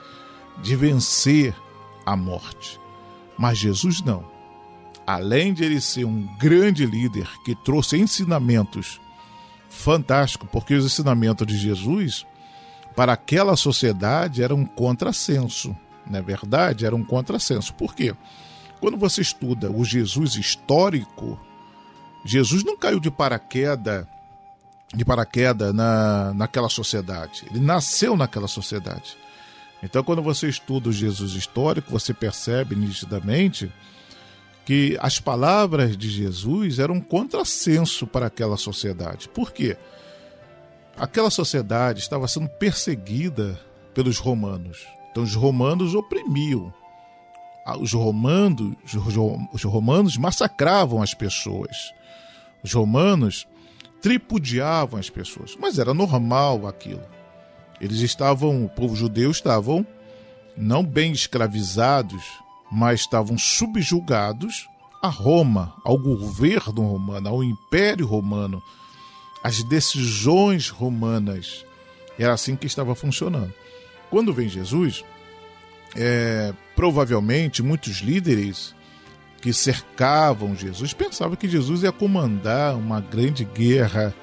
de 0.60 0.76
vencer 0.76 1.56
a 2.04 2.16
morte. 2.16 2.82
Mas 3.38 3.60
Jesus 3.60 4.02
não. 4.02 4.26
Além 5.06 5.54
de 5.54 5.64
ele 5.64 5.80
ser 5.80 6.06
um 6.06 6.24
grande 6.40 6.84
líder 6.84 7.30
que 7.46 7.54
trouxe 7.54 8.00
ensinamentos 8.00 9.00
fantásticos, 9.70 10.50
porque 10.52 10.74
os 10.74 10.84
ensinamentos 10.84 11.46
de 11.46 11.56
Jesus 11.56 12.26
para 12.96 13.14
aquela 13.14 13.56
sociedade 13.56 14.42
era 14.42 14.56
um 14.56 14.66
contrassenso, 14.66 15.76
não 16.10 16.18
é 16.18 16.24
verdade? 16.24 16.88
Era 16.88 16.96
um 16.96 17.04
contrassenso. 17.04 17.72
Por 17.76 17.94
quê? 17.94 18.16
Quando 18.80 18.98
você 18.98 19.22
estuda 19.22 19.72
o 19.72 19.86
Jesus 19.86 20.38
histórico, 20.38 21.40
Jesus 22.26 22.64
não 22.64 22.76
caiu 22.76 23.00
de 23.00 23.12
paraquedas 23.12 24.08
de 24.94 25.06
paraquedas 25.06 25.74
na, 25.74 26.34
naquela 26.34 26.70
sociedade. 26.70 27.46
Ele 27.50 27.60
nasceu 27.60 28.18
naquela 28.18 28.48
sociedade. 28.48 29.18
Então, 29.84 30.04
quando 30.04 30.22
você 30.22 30.48
estuda 30.48 30.90
o 30.90 30.94
Jesus 30.94 31.32
histórico, 31.34 31.92
você 31.92 32.14
percebe 32.14 32.76
nitidamente 32.76 33.72
que 34.66 34.98
as 35.02 35.20
palavras 35.20 35.98
de 35.98 36.10
Jesus 36.10 36.78
eram 36.78 36.96
um 36.96 37.02
contrassenso 37.02 38.06
para 38.06 38.28
aquela 38.28 38.58
sociedade. 38.58 39.28
Por 39.30 39.52
quê? 39.52 39.76
Aquela 40.98 41.32
sociedade 41.32 42.00
estava 42.00 42.28
sendo 42.28 42.48
perseguida 42.48 43.60
pelos 43.94 44.20
romanos. 44.20 44.86
Então, 45.10 45.24
os 45.24 45.34
romanos 45.36 45.96
oprimiam. 45.96 46.72
Os 47.80 47.94
romanos, 47.94 48.76
os 49.54 49.64
romanos 49.64 50.18
massacravam 50.18 51.02
as 51.02 51.14
pessoas. 51.14 51.94
Os 52.64 52.74
romanos 52.74 53.48
tripudiavam 54.02 55.00
as 55.00 55.10
pessoas, 55.10 55.56
mas 55.60 55.78
era 55.80 55.94
normal 55.94 56.68
aquilo. 56.68 57.04
Eles 57.80 58.00
estavam, 58.02 58.66
o 58.66 58.70
povo 58.70 58.96
judeu 58.96 59.32
estavam 59.32 59.86
não 60.58 60.84
bem 60.84 61.12
escravizados, 61.12 62.24
mas 62.72 63.02
estavam 63.02 63.38
subjugados 63.38 64.68
a 65.02 65.08
Roma, 65.08 65.74
ao 65.84 65.98
governo 65.98 66.84
romano, 66.84 67.30
ao 67.30 67.44
império 67.44 68.06
romano, 68.06 68.62
às 69.44 69.64
decisões 69.64 70.70
romanas. 70.70 71.66
Era 72.20 72.34
assim 72.34 72.56
que 72.56 72.68
estava 72.68 72.94
funcionando. 72.94 73.54
Quando 74.12 74.34
vem 74.34 74.48
Jesus, 74.48 75.04
é, 75.96 76.54
provavelmente 76.76 77.64
muitos 77.64 77.98
líderes 77.98 78.76
que 79.42 79.52
cercavam 79.52 80.56
Jesus 80.56 80.94
pensavam 80.94 81.36
que 81.36 81.50
Jesus 81.50 81.82
ia 81.84 81.92
comandar 81.92 82.76
uma 82.76 83.02
grande 83.02 83.44
guerra 83.44 84.14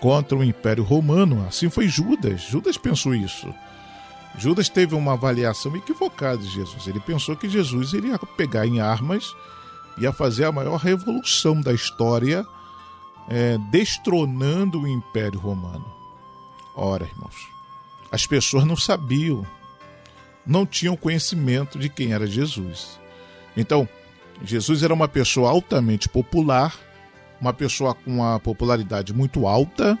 contra 0.00 0.36
o 0.36 0.44
Império 0.44 0.84
Romano. 0.84 1.44
Assim 1.48 1.68
foi 1.68 1.88
Judas. 1.88 2.42
Judas 2.42 2.78
pensou 2.78 3.14
isso. 3.14 3.52
Judas 4.38 4.68
teve 4.68 4.94
uma 4.94 5.12
avaliação 5.14 5.74
equivocada 5.76 6.38
de 6.38 6.48
Jesus. 6.48 6.86
Ele 6.86 7.00
pensou 7.00 7.36
que 7.36 7.48
Jesus 7.48 7.92
iria 7.92 8.18
pegar 8.18 8.66
em 8.66 8.80
armas, 8.80 9.34
ia 9.98 10.12
fazer 10.12 10.44
a 10.44 10.52
maior 10.52 10.76
revolução 10.76 11.60
da 11.60 11.72
história, 11.72 12.44
é, 13.28 13.58
destronando 13.70 14.82
o 14.82 14.88
Império 14.88 15.38
Romano. 15.38 15.86
Ora, 16.74 17.04
irmãos, 17.04 17.48
as 18.10 18.26
pessoas 18.26 18.64
não 18.64 18.76
sabiam, 18.76 19.46
não 20.46 20.66
tinham 20.66 20.96
conhecimento 20.96 21.78
de 21.78 21.88
quem 21.88 22.12
era 22.12 22.26
Jesus. 22.26 23.00
Então, 23.56 23.88
Jesus 24.42 24.82
era 24.82 24.92
uma 24.92 25.08
pessoa 25.08 25.50
altamente 25.50 26.08
popular, 26.08 26.76
uma 27.40 27.52
pessoa 27.52 27.94
com 27.94 28.10
uma 28.10 28.40
popularidade 28.40 29.12
muito 29.12 29.46
alta, 29.46 29.98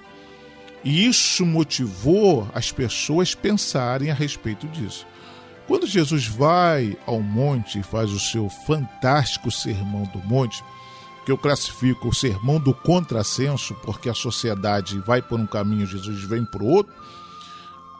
e 0.82 1.06
isso 1.06 1.46
motivou 1.46 2.48
as 2.54 2.70
pessoas 2.70 3.34
pensarem 3.34 4.10
a 4.10 4.14
respeito 4.14 4.66
disso. 4.68 5.06
Quando 5.66 5.86
Jesus 5.86 6.26
vai 6.26 6.96
ao 7.06 7.20
monte 7.20 7.78
e 7.78 7.82
faz 7.82 8.12
o 8.12 8.20
seu 8.20 8.50
fantástico 8.50 9.50
sermão 9.50 10.02
do 10.04 10.18
monte, 10.18 10.62
que 11.24 11.32
eu 11.32 11.38
classifico 11.38 12.08
o 12.08 12.14
sermão 12.14 12.60
do 12.60 12.74
contrassenso, 12.74 13.74
porque 13.76 14.10
a 14.10 14.14
sociedade 14.14 14.98
vai 15.00 15.22
por 15.22 15.40
um 15.40 15.46
caminho, 15.46 15.86
Jesus 15.86 16.22
vem 16.24 16.44
por 16.44 16.62
outro, 16.62 16.92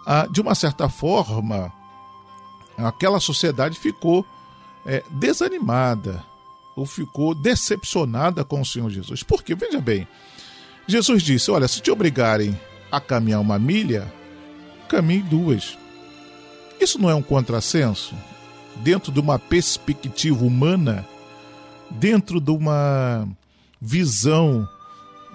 ah, 0.04 0.26
de 0.30 0.42
uma 0.42 0.54
certa 0.54 0.90
forma, 0.90 1.72
aquela 2.76 3.18
sociedade 3.18 3.78
ficou 3.78 4.26
é, 4.86 5.02
desanimada 5.10 6.24
ou 6.76 6.84
ficou 6.84 7.34
decepcionada 7.34 8.44
com 8.44 8.60
o 8.60 8.66
Senhor 8.66 8.90
Jesus. 8.90 9.22
Porque, 9.22 9.54
veja 9.54 9.80
bem, 9.80 10.06
Jesus 10.86 11.22
disse: 11.22 11.50
Olha, 11.50 11.68
se 11.68 11.80
te 11.80 11.90
obrigarem 11.90 12.58
a 12.90 13.00
caminhar 13.00 13.40
uma 13.40 13.58
milha, 13.58 14.12
caminhe 14.88 15.22
duas. 15.22 15.78
Isso 16.80 17.00
não 17.00 17.08
é 17.08 17.14
um 17.14 17.22
contrassenso? 17.22 18.14
Dentro 18.76 19.12
de 19.12 19.20
uma 19.20 19.38
perspectiva 19.38 20.44
humana, 20.44 21.06
dentro 21.90 22.40
de 22.40 22.50
uma 22.50 23.26
visão 23.80 24.68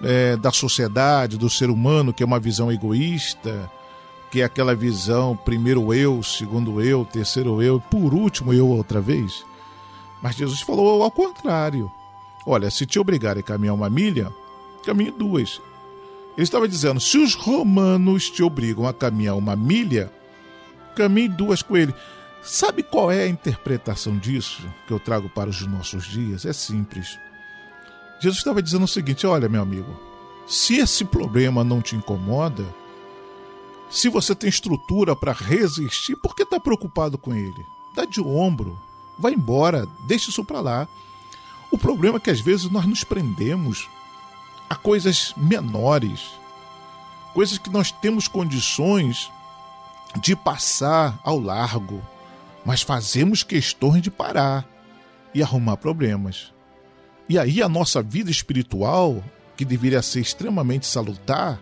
é, 0.02 0.36
da 0.36 0.52
sociedade, 0.52 1.38
do 1.38 1.48
ser 1.48 1.70
humano, 1.70 2.12
que 2.12 2.22
é 2.22 2.26
uma 2.26 2.38
visão 2.38 2.70
egoísta, 2.70 3.70
que 4.30 4.40
é 4.40 4.44
aquela 4.44 4.74
visão 4.74 5.36
primeiro 5.36 5.92
eu, 5.92 6.22
segundo 6.22 6.80
eu, 6.80 7.04
terceiro 7.04 7.60
eu, 7.62 7.80
por 7.80 8.14
último 8.14 8.52
eu 8.52 8.68
outra 8.68 9.00
vez. 9.00 9.44
Mas 10.22 10.36
Jesus 10.36 10.60
falou 10.60 11.02
ao 11.02 11.10
contrário. 11.10 11.90
Olha, 12.46 12.70
se 12.70 12.86
te 12.86 12.98
obrigarem 12.98 13.40
a 13.40 13.44
caminhar 13.44 13.74
uma 13.74 13.90
milha, 13.90 14.32
caminhe 14.84 15.10
duas. 15.10 15.60
Ele 16.36 16.44
estava 16.44 16.68
dizendo: 16.68 17.00
se 17.00 17.18
os 17.18 17.34
romanos 17.34 18.30
te 18.30 18.42
obrigam 18.42 18.86
a 18.86 18.94
caminhar 18.94 19.36
uma 19.36 19.56
milha, 19.56 20.12
caminhe 20.94 21.28
duas 21.28 21.62
com 21.62 21.76
ele. 21.76 21.94
Sabe 22.42 22.82
qual 22.82 23.10
é 23.10 23.24
a 23.24 23.28
interpretação 23.28 24.16
disso 24.16 24.62
que 24.86 24.92
eu 24.92 24.98
trago 24.98 25.28
para 25.28 25.50
os 25.50 25.60
nossos 25.66 26.04
dias? 26.04 26.46
É 26.46 26.52
simples. 26.52 27.18
Jesus 28.20 28.38
estava 28.38 28.62
dizendo 28.62 28.84
o 28.84 28.88
seguinte: 28.88 29.26
olha, 29.26 29.48
meu 29.48 29.60
amigo, 29.60 29.98
se 30.46 30.76
esse 30.76 31.04
problema 31.04 31.62
não 31.62 31.82
te 31.82 31.96
incomoda, 31.96 32.64
se 33.90 34.08
você 34.08 34.34
tem 34.34 34.48
estrutura 34.48 35.16
para 35.16 35.32
resistir, 35.32 36.14
por 36.16 36.34
que 36.34 36.44
está 36.44 36.60
preocupado 36.60 37.18
com 37.18 37.34
ele? 37.34 37.66
Dá 37.94 38.04
de 38.04 38.20
ombro, 38.20 38.78
vai 39.18 39.32
embora, 39.34 39.86
deixa 40.06 40.30
isso 40.30 40.44
para 40.44 40.60
lá. 40.60 40.88
O 41.70 41.76
problema 41.76 42.16
é 42.16 42.20
que 42.20 42.30
às 42.30 42.40
vezes 42.40 42.70
nós 42.70 42.86
nos 42.86 43.02
prendemos 43.02 43.88
a 44.68 44.76
coisas 44.76 45.34
menores, 45.36 46.30
coisas 47.34 47.58
que 47.58 47.68
nós 47.68 47.90
temos 47.90 48.28
condições 48.28 49.30
de 50.20 50.36
passar 50.36 51.18
ao 51.24 51.38
largo, 51.38 52.00
mas 52.64 52.82
fazemos 52.82 53.42
questões 53.42 54.02
de 54.02 54.10
parar 54.10 54.64
e 55.34 55.42
arrumar 55.42 55.76
problemas. 55.76 56.52
E 57.28 57.38
aí 57.38 57.62
a 57.62 57.68
nossa 57.68 58.02
vida 58.02 58.30
espiritual, 58.30 59.22
que 59.56 59.64
deveria 59.64 60.02
ser 60.02 60.20
extremamente 60.20 60.86
salutar, 60.86 61.60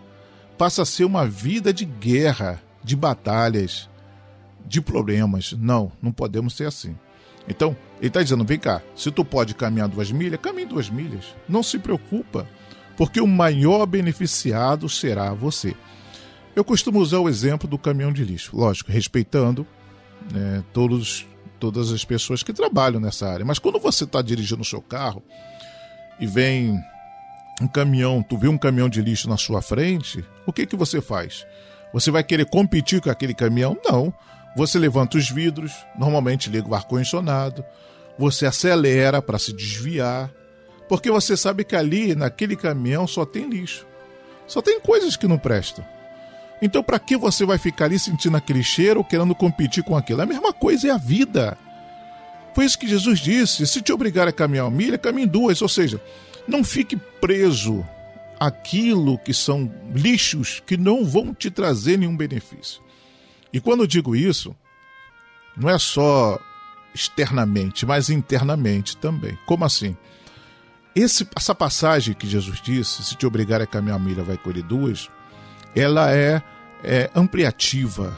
passa 0.59 0.81
a 0.81 0.85
ser 0.85 1.05
uma 1.05 1.25
vida 1.25 1.71
de 1.71 1.85
guerra, 1.85 2.61
de 2.83 2.93
batalhas, 2.93 3.89
de 4.65 4.81
problemas. 4.81 5.53
Não, 5.53 5.89
não 6.01 6.11
podemos 6.11 6.53
ser 6.53 6.65
assim. 6.65 6.97
Então, 7.47 7.75
ele 7.99 8.07
está 8.07 8.21
dizendo: 8.21 8.43
vem 8.43 8.59
cá, 8.59 8.81
se 8.93 9.09
tu 9.09 9.23
pode 9.23 9.55
caminhar 9.55 9.87
duas 9.87 10.11
milhas, 10.11 10.41
caminhe 10.41 10.67
duas 10.67 10.89
milhas. 10.89 11.33
Não 11.47 11.63
se 11.63 11.79
preocupa, 11.79 12.45
porque 12.97 13.21
o 13.21 13.25
maior 13.25 13.85
beneficiado 13.85 14.89
será 14.89 15.33
você. 15.33 15.73
Eu 16.53 16.65
costumo 16.65 16.99
usar 16.99 17.19
o 17.19 17.29
exemplo 17.29 17.65
do 17.65 17.77
caminhão 17.77 18.11
de 18.11 18.25
lixo, 18.25 18.57
lógico, 18.57 18.91
respeitando 18.91 19.65
né, 20.33 20.61
todos, 20.73 21.25
todas 21.57 21.89
as 21.89 22.03
pessoas 22.03 22.43
que 22.43 22.51
trabalham 22.51 22.99
nessa 22.99 23.29
área. 23.29 23.45
Mas 23.45 23.59
quando 23.59 23.79
você 23.79 24.03
está 24.03 24.21
dirigindo 24.21 24.61
o 24.61 24.65
seu 24.65 24.81
carro 24.81 25.23
e 26.19 26.27
vem 26.27 26.77
um 27.61 27.67
caminhão, 27.67 28.23
tu 28.23 28.37
vê 28.37 28.47
um 28.47 28.57
caminhão 28.57 28.89
de 28.89 29.01
lixo 29.01 29.29
na 29.29 29.37
sua 29.37 29.61
frente, 29.61 30.23
o 30.45 30.53
que 30.53 30.65
que 30.65 30.75
você 30.75 31.01
faz? 31.01 31.45
Você 31.93 32.11
vai 32.11 32.23
querer 32.23 32.45
competir 32.45 33.01
com 33.01 33.09
aquele 33.09 33.33
caminhão? 33.33 33.77
Não. 33.83 34.13
Você 34.55 34.79
levanta 34.79 35.17
os 35.17 35.29
vidros, 35.29 35.73
normalmente 35.97 36.49
liga 36.49 36.67
o 36.67 36.75
ar-condicionado, 36.75 37.63
você 38.17 38.45
acelera 38.45 39.21
para 39.21 39.39
se 39.39 39.53
desviar, 39.53 40.29
porque 40.87 41.11
você 41.11 41.37
sabe 41.37 41.63
que 41.63 41.75
ali, 41.75 42.15
naquele 42.15 42.55
caminhão, 42.55 43.07
só 43.07 43.25
tem 43.25 43.47
lixo. 43.47 43.85
Só 44.47 44.61
tem 44.61 44.79
coisas 44.79 45.15
que 45.15 45.27
não 45.27 45.37
prestam. 45.37 45.85
Então, 46.61 46.83
para 46.83 46.99
que 46.99 47.15
você 47.15 47.45
vai 47.45 47.57
ficar 47.57 47.85
ali 47.85 47.99
sentindo 47.99 48.35
aquele 48.35 48.63
cheiro, 48.63 49.03
querendo 49.03 49.35
competir 49.35 49.83
com 49.83 49.95
aquilo? 49.95 50.21
A 50.21 50.25
mesma 50.25 50.51
coisa 50.51 50.87
é 50.87 50.91
a 50.91 50.97
vida. 50.97 51.57
Foi 52.53 52.65
isso 52.65 52.77
que 52.77 52.87
Jesus 52.87 53.19
disse: 53.19 53.65
se 53.65 53.81
te 53.81 53.93
obrigar 53.93 54.27
a 54.27 54.31
caminhar 54.31 54.65
uma 54.65 54.75
milha, 54.75 54.97
caminhe 54.97 55.27
duas. 55.27 55.61
Ou 55.61 55.69
seja, 55.69 56.01
não 56.49 56.63
fique 56.63 56.97
preso 57.21 57.85
àquilo 58.39 59.17
que 59.19 59.33
são 59.33 59.71
lixos 59.93 60.61
que 60.65 60.77
não 60.77 61.05
vão 61.05 61.33
te 61.33 61.51
trazer 61.51 61.97
nenhum 61.97 62.15
benefício. 62.15 62.81
E 63.51 63.59
quando 63.59 63.81
eu 63.81 63.87
digo 63.87 64.15
isso, 64.15 64.55
não 65.57 65.69
é 65.69 65.77
só 65.77 66.39
externamente, 66.93 67.85
mas 67.85 68.09
internamente 68.09 68.95
também. 68.97 69.37
Como 69.45 69.65
assim? 69.65 69.95
Esse, 70.95 71.27
essa 71.35 71.53
passagem 71.53 72.13
que 72.13 72.27
Jesus 72.27 72.61
disse, 72.61 73.03
se 73.03 73.15
te 73.15 73.25
obrigar 73.25 73.61
a 73.61 73.67
caminhar 73.67 73.97
uma 73.97 74.05
milha, 74.05 74.23
vai 74.23 74.37
colher 74.37 74.63
duas, 74.63 75.09
ela 75.75 76.11
é, 76.11 76.41
é 76.83 77.09
ampliativa, 77.15 78.17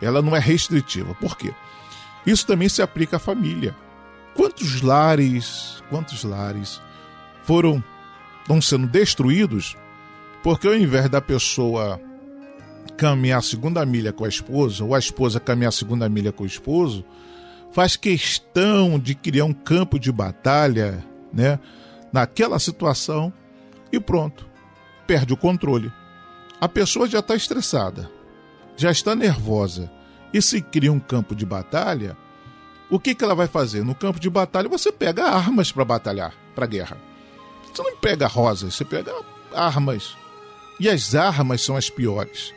ela 0.00 0.20
não 0.20 0.36
é 0.36 0.38
restritiva. 0.38 1.14
Por 1.14 1.36
quê? 1.36 1.52
Isso 2.26 2.46
também 2.46 2.68
se 2.68 2.82
aplica 2.82 3.16
à 3.16 3.20
família. 3.20 3.74
Quantos 4.34 4.80
lares, 4.82 5.82
quantos 5.88 6.24
lares 6.24 6.80
foram 7.44 7.82
estão 8.42 8.60
sendo 8.60 8.86
destruídos 8.86 9.76
porque 10.42 10.66
ao 10.66 10.74
invés 10.74 11.08
da 11.08 11.20
pessoa 11.20 12.00
caminhar 12.96 13.38
a 13.38 13.42
segunda 13.42 13.84
milha 13.86 14.12
com 14.12 14.24
a 14.24 14.28
esposa 14.28 14.84
ou 14.84 14.94
a 14.94 14.98
esposa 14.98 15.38
caminhar 15.38 15.68
a 15.68 15.72
segunda 15.72 16.08
milha 16.08 16.32
com 16.32 16.42
o 16.42 16.46
esposo, 16.46 17.04
faz 17.70 17.96
questão 17.96 18.98
de 18.98 19.14
criar 19.14 19.44
um 19.44 19.52
campo 19.52 19.98
de 19.98 20.10
batalha, 20.10 21.04
né, 21.32 21.58
naquela 22.12 22.58
situação 22.58 23.32
e 23.90 24.00
pronto, 24.00 24.46
perde 25.06 25.32
o 25.32 25.36
controle. 25.36 25.92
A 26.60 26.68
pessoa 26.68 27.08
já 27.08 27.20
está 27.20 27.34
estressada, 27.34 28.10
já 28.76 28.90
está 28.90 29.14
nervosa 29.14 29.90
e 30.34 30.42
se 30.42 30.60
cria 30.60 30.92
um 30.92 31.00
campo 31.00 31.34
de 31.34 31.46
batalha, 31.46 32.16
o 32.90 32.98
que, 32.98 33.14
que 33.14 33.24
ela 33.24 33.34
vai 33.34 33.46
fazer? 33.46 33.84
No 33.84 33.94
campo 33.94 34.20
de 34.20 34.28
batalha 34.28 34.68
você 34.68 34.92
pega 34.92 35.24
armas 35.24 35.72
para 35.72 35.84
batalhar, 35.84 36.34
para 36.54 36.66
guerra. 36.66 37.11
Você 37.72 37.82
não 37.82 37.96
pega 37.96 38.26
rosas, 38.26 38.74
você 38.74 38.84
pega 38.84 39.12
armas. 39.54 40.16
E 40.78 40.88
as 40.88 41.14
armas 41.14 41.62
são 41.62 41.76
as 41.76 41.88
piores. 41.88 42.52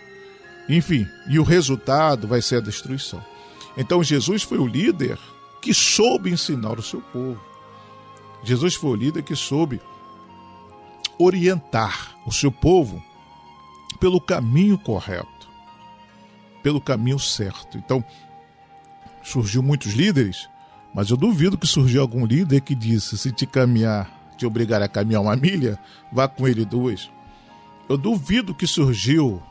Enfim, 0.67 1.08
e 1.28 1.39
o 1.39 1.43
resultado 1.43 2.28
vai 2.28 2.41
ser 2.41 2.58
a 2.58 2.62
destruição. 2.62 3.23
Então 3.78 4.04
Jesus 4.04 4.43
foi 4.43 4.58
o 4.58 4.67
líder 4.67 5.17
que 5.62 5.73
soube 5.73 6.32
ensinar 6.32 6.80
o 6.80 6.84
seu 6.84 7.01
povo. 7.01 7.41
Jesus 8.43 8.75
foi 8.75 8.91
o 8.91 8.95
líder 8.95 9.23
que 9.23 9.36
soube 9.36 9.82
orientar 11.17 12.15
o 12.25 12.32
seu 12.32 12.51
povo 12.51 13.04
pelo 13.99 14.19
caminho 14.19 14.78
correto, 14.78 15.49
pelo 16.62 16.82
caminho 16.82 17.17
certo. 17.17 17.78
Então, 17.78 18.04
surgiu 19.23 19.63
muitos 19.63 19.93
líderes, 19.93 20.47
mas 20.93 21.10
eu 21.10 21.17
duvido 21.17 21.58
que 21.58 21.67
surgiu 21.67 22.01
algum 22.01 22.25
líder 22.25 22.62
que 22.62 22.75
disse: 22.75 23.17
se 23.17 23.32
te 23.32 23.45
caminhar, 23.45 24.10
te 24.35 24.45
obrigar 24.45 24.81
a 24.81 24.87
caminhar 24.87 25.21
uma 25.21 25.35
milha, 25.35 25.79
vá 26.11 26.27
com 26.27 26.47
ele 26.47 26.65
duas. 26.65 27.09
Eu 27.87 27.97
duvido 27.97 28.53
que 28.53 28.67
surgiu 28.67 29.41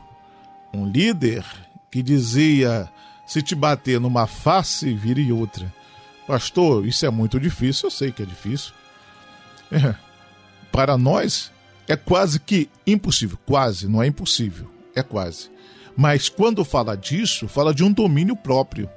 um 0.73 0.85
líder 0.87 1.45
que 1.89 2.03
dizia: 2.03 2.89
se 3.25 3.41
te 3.41 3.55
bater 3.55 3.99
numa 3.99 4.27
face, 4.27 4.93
vire 4.93 5.31
outra. 5.31 5.73
Pastor, 6.27 6.85
isso 6.85 7.05
é 7.05 7.09
muito 7.09 7.39
difícil, 7.39 7.87
eu 7.87 7.91
sei 7.91 8.11
que 8.11 8.23
é 8.23 8.25
difícil. 8.25 8.73
É. 9.71 9.95
Para 10.71 10.97
nós, 10.97 11.51
é 11.87 11.95
quase 11.95 12.39
que 12.39 12.69
impossível. 12.85 13.37
Quase, 13.45 13.87
não 13.87 14.01
é 14.01 14.07
impossível, 14.07 14.69
é 14.95 15.01
quase. 15.01 15.49
Mas 15.95 16.27
quando 16.27 16.65
fala 16.65 16.97
disso, 16.97 17.47
fala 17.47 17.73
de 17.73 17.83
um 17.83 17.91
domínio 17.91 18.35
próprio. 18.35 18.89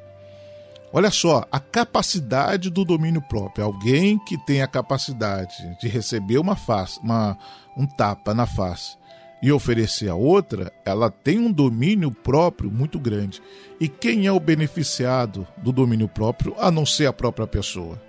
Olha 0.92 1.10
só, 1.10 1.44
a 1.52 1.60
capacidade 1.60 2.70
do 2.70 2.84
domínio 2.84 3.20
próprio. 3.20 3.64
Alguém 3.64 4.18
que 4.18 4.38
tem 4.38 4.62
a 4.62 4.66
capacidade 4.66 5.54
de 5.78 5.86
receber 5.86 6.38
uma 6.38 6.56
face, 6.56 6.98
uma, 7.00 7.36
um 7.76 7.86
tapa 7.86 8.32
na 8.32 8.46
face 8.46 8.96
e 9.42 9.52
oferecer 9.52 10.08
a 10.08 10.14
outra, 10.14 10.72
ela 10.84 11.10
tem 11.10 11.38
um 11.38 11.52
domínio 11.52 12.10
próprio 12.10 12.70
muito 12.70 12.98
grande. 12.98 13.40
E 13.78 13.88
quem 13.88 14.26
é 14.26 14.32
o 14.32 14.40
beneficiado 14.40 15.46
do 15.58 15.70
domínio 15.70 16.08
próprio, 16.08 16.54
a 16.58 16.70
não 16.70 16.84
ser 16.84 17.06
a 17.06 17.12
própria 17.12 17.46
pessoa? 17.46 18.00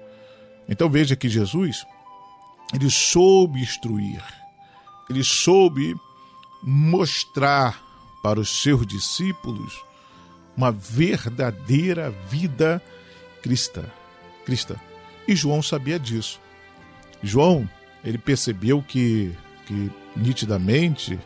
Então 0.67 0.89
veja 0.89 1.15
que 1.15 1.29
Jesus, 1.29 1.85
ele 2.73 2.89
soube 2.89 3.59
instruir, 3.59 4.23
ele 5.09 5.23
soube 5.23 5.95
mostrar 6.63 7.79
para 8.23 8.39
os 8.39 8.61
seus 8.61 8.85
discípulos 8.87 9.88
uma 10.55 10.71
verdadeira 10.71 12.13
vida 12.29 12.81
cristã. 13.41 13.83
cristã. 14.45 14.75
E 15.27 15.35
João 15.35 15.61
sabia 15.61 15.99
disso. 15.99 16.39
João, 17.21 17.69
ele 18.03 18.17
percebeu 18.17 18.81
que, 18.81 19.31
que 19.65 19.91
nitidamente 20.15 21.19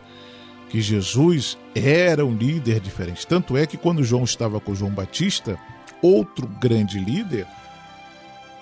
que 0.70 0.82
Jesus 0.82 1.58
era 1.76 2.26
um 2.26 2.36
líder 2.36 2.80
diferente. 2.80 3.28
Tanto 3.28 3.56
é 3.56 3.68
que 3.68 3.78
quando 3.78 4.04
João 4.04 4.24
estava 4.24 4.60
com 4.60 4.74
João 4.74 4.92
Batista, 4.92 5.58
outro 6.02 6.48
grande 6.48 7.00
líder, 7.00 7.46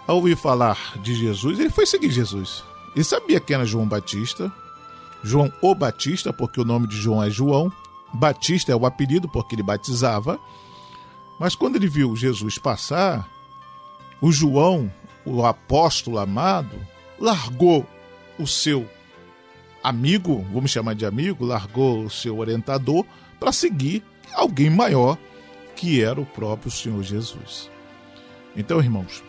ao 0.06 0.18
ouvir 0.18 0.36
falar 0.36 0.98
de 1.02 1.16
Jesus, 1.16 1.58
ele 1.58 1.70
foi 1.70 1.86
seguir 1.86 2.12
Jesus. 2.12 2.64
Ele 2.94 3.06
sabia 3.06 3.40
quem 3.40 3.56
era 3.56 3.66
João 3.66 3.88
Batista, 3.88 4.52
João 5.24 5.52
o 5.62 5.74
Batista, 5.74 6.34
porque 6.34 6.60
o 6.60 6.66
nome 6.66 6.88
de 6.88 6.98
João 6.98 7.24
é 7.24 7.30
João. 7.30 7.72
Batista 8.14 8.72
é 8.72 8.76
o 8.76 8.86
apelido 8.86 9.28
porque 9.28 9.56
ele 9.56 9.64
batizava. 9.64 10.40
Mas 11.40 11.56
quando 11.56 11.76
ele 11.76 11.88
viu 11.88 12.16
Jesus 12.16 12.58
passar, 12.58 13.28
o 14.22 14.32
João, 14.32 14.92
o 15.26 15.46
apóstolo 15.46 16.20
amado, 16.20 16.76
largou 17.20 17.86
o 18.38 18.46
seu 18.46 18.88
amigo, 19.84 20.46
vamos 20.54 20.72
chamar 20.72 20.94
de 20.94 21.06
amigo, 21.06 21.46
largou 21.46 22.04
o 22.04 22.10
seu 22.10 22.38
orientador 22.38 23.06
para 23.40 23.52
seguir 23.52 24.04
alguém 24.34 24.70
maior, 24.70 25.18
que 25.76 26.04
era 26.04 26.20
o 26.22 26.26
próprio 26.26 26.70
Senhor 26.70 27.02
Jesus. 27.02 27.70
Então, 28.56 28.80
irmãos, 28.80 29.24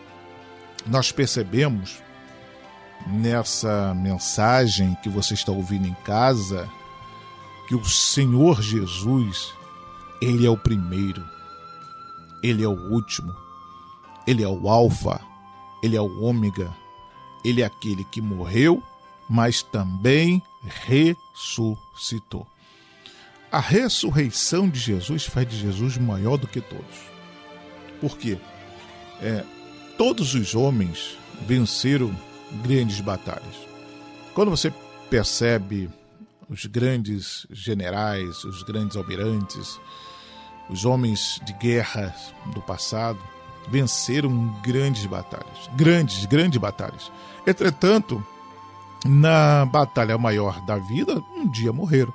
nós 0.86 1.10
percebemos 1.12 2.02
nessa 3.06 3.94
mensagem 3.94 4.96
que 5.02 5.08
você 5.08 5.34
está 5.34 5.50
ouvindo 5.52 5.86
em 5.86 5.94
casa 6.04 6.68
que 7.66 7.74
o 7.74 7.84
Senhor 7.84 8.60
Jesus, 8.60 9.52
ele 10.20 10.46
é 10.46 10.50
o 10.50 10.56
primeiro, 10.56 11.24
ele 12.42 12.62
é 12.62 12.68
o 12.68 12.90
último, 12.92 13.34
ele 14.26 14.42
é 14.42 14.48
o 14.48 14.68
alfa, 14.68 15.20
ele 15.82 15.96
é 15.96 16.00
o 16.00 16.22
ômega, 16.22 16.74
ele 17.44 17.62
é 17.62 17.64
aquele 17.64 18.04
que 18.04 18.20
morreu, 18.20 18.82
mas 19.28 19.62
também 19.62 20.42
ressuscitou. 20.86 22.46
A 23.50 23.60
ressurreição 23.60 24.68
de 24.68 24.78
Jesus 24.78 25.24
faz 25.24 25.48
de 25.48 25.58
Jesus 25.58 25.98
maior 25.98 26.36
do 26.36 26.46
que 26.46 26.60
todos. 26.60 27.12
Por 28.00 28.16
quê? 28.16 28.38
É, 29.20 29.44
todos 29.98 30.34
os 30.34 30.54
homens 30.54 31.18
venceram 31.46 32.14
grandes 32.62 33.00
batalhas. 33.00 33.56
Quando 34.34 34.50
você 34.50 34.72
percebe 35.10 35.90
os 36.52 36.66
grandes 36.66 37.46
generais, 37.50 38.44
os 38.44 38.62
grandes 38.62 38.94
almirantes, 38.94 39.80
os 40.68 40.84
homens 40.84 41.40
de 41.46 41.54
guerra 41.54 42.14
do 42.52 42.60
passado, 42.60 43.18
venceram 43.68 44.54
grandes 44.62 45.06
batalhas, 45.06 45.70
grandes, 45.74 46.26
grandes 46.26 46.58
batalhas. 46.60 47.10
Entretanto, 47.46 48.22
na 49.06 49.64
batalha 49.64 50.18
maior 50.18 50.60
da 50.66 50.76
vida, 50.76 51.22
um 51.34 51.48
dia 51.48 51.72
morreram. 51.72 52.12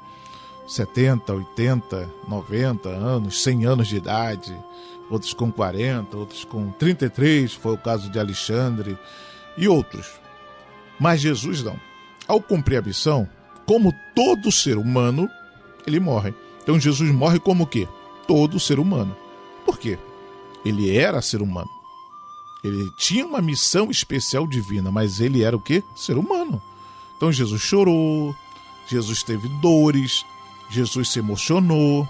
70, 0.67 1.33
80, 1.33 2.09
90 2.27 2.89
anos, 2.89 3.41
100 3.41 3.65
anos 3.65 3.87
de 3.87 3.97
idade, 3.97 4.55
outros 5.09 5.33
com 5.33 5.51
40, 5.51 6.15
outros 6.15 6.43
com 6.45 6.69
33, 6.73 7.53
foi 7.53 7.73
o 7.73 7.77
caso 7.77 8.11
de 8.11 8.19
Alexandre 8.19 8.97
e 9.57 9.67
outros. 9.67 10.07
Mas 10.99 11.21
Jesus 11.21 11.63
não. 11.63 11.79
Ao 12.27 12.41
cumprir 12.41 12.77
a 12.77 12.81
missão, 12.81 13.27
como 13.67 13.93
todo 14.15 14.51
ser 14.51 14.77
humano, 14.77 15.29
ele 15.85 15.99
morre. 15.99 16.33
Então 16.63 16.79
Jesus 16.79 17.11
morre 17.11 17.37
como 17.37 17.65
o 17.65 17.67
quê? 17.67 17.87
Todo 18.25 18.59
ser 18.59 18.79
humano. 18.79 19.15
Por 19.65 19.77
quê? 19.77 19.99
Ele 20.65 20.95
era 20.97 21.21
ser 21.21 21.41
humano. 21.41 21.69
Ele 22.63 22.89
tinha 22.97 23.25
uma 23.25 23.41
missão 23.41 23.91
especial 23.91 24.47
divina, 24.47 24.89
mas 24.89 25.19
ele 25.19 25.43
era 25.43 25.55
o 25.55 25.61
quê? 25.61 25.83
Ser 25.95 26.17
humano. 26.17 26.61
Então 27.17 27.31
Jesus 27.31 27.61
chorou, 27.61 28.33
Jesus 28.87 29.21
teve 29.21 29.47
dores, 29.61 30.25
Jesus 30.69 31.09
se 31.09 31.19
emocionou. 31.19 32.07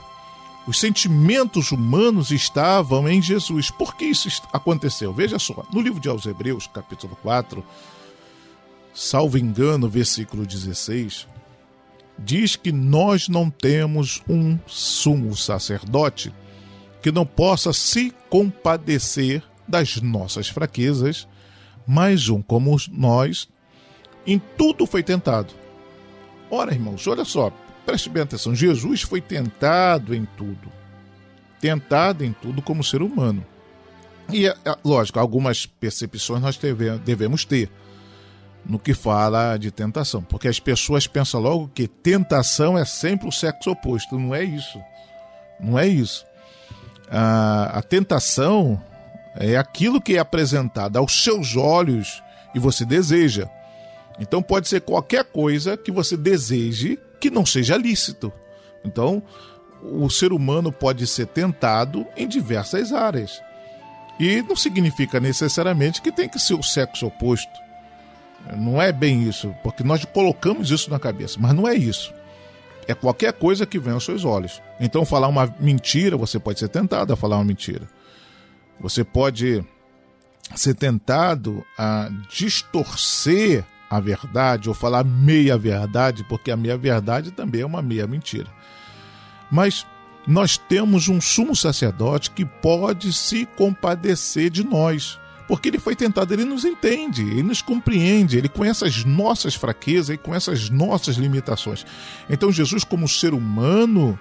Os 0.67 0.79
sentimentos 0.79 1.71
humanos 1.71 2.29
estavam 2.29 3.07
em 3.07 3.21
Jesus. 3.21 3.71
Por 3.71 3.95
que 3.95 4.05
isso 4.05 4.29
aconteceu? 4.53 5.11
Veja 5.13 5.39
só, 5.39 5.65
no 5.73 5.81
livro 5.81 5.99
de 5.99 6.09
aos 6.09 6.25
Hebreus, 6.25 6.67
capítulo 6.67 7.17
4, 7.23 7.63
salvo 8.93 9.37
engano, 9.37 9.87
versículo 9.87 10.45
16, 10.45 11.25
diz 12.17 12.55
que 12.55 12.71
nós 12.71 13.27
não 13.27 13.49
temos 13.49 14.21
um 14.27 14.57
sumo 14.65 15.35
sacerdote 15.35 16.33
que 17.01 17.11
não 17.11 17.25
possa 17.25 17.71
se 17.71 18.13
compadecer 18.29 19.43
das 19.67 20.01
nossas 20.01 20.49
fraquezas, 20.49 21.27
mas 21.85 22.29
um 22.29 22.41
como 22.41 22.75
nós, 22.91 23.47
em 24.25 24.41
tudo 24.57 24.85
foi 24.85 25.03
tentado. 25.03 25.53
Ora, 26.49 26.73
irmãos, 26.73 27.05
olha 27.07 27.23
só, 27.23 27.51
preste 27.85 28.09
bem 28.09 28.23
atenção: 28.23 28.55
Jesus 28.55 29.01
foi 29.01 29.21
tentado 29.21 30.15
em 30.15 30.25
tudo. 30.37 30.71
Tentado 31.59 32.23
em 32.23 32.33
tudo 32.33 32.61
como 32.61 32.83
ser 32.83 33.01
humano. 33.01 33.45
E, 34.31 34.47
é, 34.47 34.55
é, 34.65 34.77
lógico, 34.83 35.19
algumas 35.19 35.65
percepções 35.65 36.41
nós 36.41 36.59
devemos 37.05 37.45
ter 37.45 37.69
no 38.67 38.77
que 38.77 38.93
fala 38.93 39.57
de 39.57 39.71
tentação, 39.71 40.21
porque 40.21 40.47
as 40.47 40.59
pessoas 40.59 41.07
pensam 41.07 41.39
logo 41.39 41.71
que 41.73 41.87
tentação 41.87 42.77
é 42.77 42.83
sempre 42.83 43.27
o 43.27 43.31
sexo 43.31 43.71
oposto. 43.71 44.19
Não 44.19 44.35
é 44.35 44.43
isso. 44.43 44.79
Não 45.59 45.79
é 45.79 45.87
isso. 45.87 46.25
A, 47.09 47.77
a 47.77 47.81
tentação 47.81 48.81
é 49.35 49.55
aquilo 49.55 50.01
que 50.01 50.17
é 50.17 50.19
apresentado 50.19 50.97
aos 50.97 51.23
seus 51.23 51.55
olhos 51.55 52.21
e 52.53 52.59
você 52.59 52.83
deseja. 52.83 53.49
Então 54.19 54.41
pode 54.41 54.67
ser 54.67 54.81
qualquer 54.81 55.23
coisa 55.23 55.77
que 55.77 55.91
você 55.91 56.17
deseje 56.17 56.99
que 57.19 57.29
não 57.29 57.45
seja 57.45 57.77
lícito. 57.77 58.31
Então, 58.83 59.23
o 59.81 60.09
ser 60.09 60.31
humano 60.31 60.71
pode 60.71 61.05
ser 61.07 61.27
tentado 61.27 62.05
em 62.15 62.27
diversas 62.27 62.91
áreas. 62.91 63.41
E 64.19 64.41
não 64.41 64.55
significa 64.55 65.19
necessariamente 65.19 66.01
que 66.01 66.11
tem 66.11 66.27
que 66.27 66.39
ser 66.39 66.55
o 66.55 66.63
sexo 66.63 67.07
oposto. 67.07 67.66
Não 68.55 68.81
é 68.81 68.91
bem 68.91 69.23
isso, 69.27 69.53
porque 69.63 69.83
nós 69.83 70.05
colocamos 70.05 70.71
isso 70.71 70.89
na 70.89 70.99
cabeça, 70.99 71.37
mas 71.39 71.53
não 71.53 71.67
é 71.67 71.75
isso. 71.75 72.13
É 72.87 72.93
qualquer 72.93 73.33
coisa 73.33 73.65
que 73.65 73.79
vem 73.79 73.93
aos 73.93 74.05
seus 74.05 74.23
olhos. 74.23 74.61
Então, 74.79 75.03
falar 75.03 75.27
uma 75.27 75.53
mentira, 75.59 76.15
você 76.15 76.39
pode 76.39 76.59
ser 76.59 76.69
tentado 76.69 77.11
a 77.11 77.17
falar 77.17 77.37
uma 77.37 77.43
mentira. 77.43 77.87
Você 78.79 79.03
pode 79.03 79.63
ser 80.55 80.73
tentado 80.75 81.65
a 81.77 82.09
distorcer 82.29 83.65
a 83.89 83.99
verdade 83.99 84.69
ou 84.69 84.75
falar 84.75 85.03
meia 85.03 85.57
verdade, 85.57 86.23
porque 86.25 86.51
a 86.51 86.57
meia 86.57 86.77
verdade 86.77 87.31
também 87.31 87.61
é 87.61 87.65
uma 87.65 87.81
meia 87.81 88.07
mentira. 88.07 88.47
Mas 89.51 89.85
nós 90.27 90.57
temos 90.57 91.07
um 91.07 91.21
sumo 91.21 91.55
sacerdote 91.55 92.31
que 92.31 92.45
pode 92.45 93.13
se 93.13 93.45
compadecer 93.57 94.49
de 94.49 94.63
nós, 94.63 95.19
porque 95.47 95.69
ele 95.69 95.79
foi 95.79 95.95
tentado, 95.95 96.33
ele 96.33 96.43
nos 96.43 96.65
entende, 96.65 97.21
ele 97.21 97.43
nos 97.43 97.61
compreende, 97.61 98.37
ele 98.37 98.49
conhece 98.49 98.83
as 98.85 99.05
nossas 99.05 99.55
fraquezas, 99.55 100.09
ele 100.09 100.17
conhece 100.17 100.51
as 100.51 100.69
nossas 100.69 101.15
limitações. 101.15 101.85
Então 102.29 102.51
Jesus, 102.51 102.83
como 102.83 103.07
ser 103.07 103.33
humano, 103.33 104.19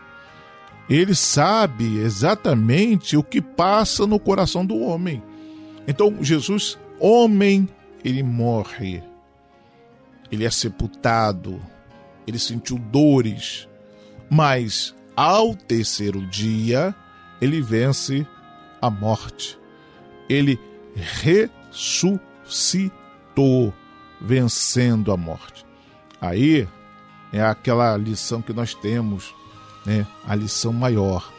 ele 0.89 1.15
sabe 1.15 1.99
exatamente 1.99 3.17
o 3.17 3.23
que 3.23 3.41
passa 3.41 4.07
no 4.07 4.21
coração 4.21 4.65
do 4.65 4.79
homem. 4.79 5.23
Então 5.89 6.23
Jesus, 6.23 6.79
homem, 7.01 7.69
ele 8.05 8.23
morre 8.23 9.03
ele 10.31 10.45
é 10.45 10.51
sepultado, 10.51 11.61
ele 12.27 12.39
sentiu 12.39 12.79
dores, 12.79 13.69
mas 14.31 14.95
ao 15.15 15.55
terceiro 15.55 16.27
dia 16.27 16.95
ele 17.41 17.61
vence 17.61 18.27
a 18.81 18.91
morte. 18.91 19.59
Ele 20.29 20.59
ressuscitou, 20.97 22.93
vencendo 24.21 25.13
a 25.13 25.17
morte. 25.17 25.65
Aí 26.21 26.67
é 27.33 27.43
aquela 27.43 27.97
lição 27.97 28.43
que 28.43 28.53
nós 28.53 28.75
temos, 28.75 29.35
né? 29.85 30.07
A 30.27 30.35
lição 30.35 30.73
maior. 30.73 31.33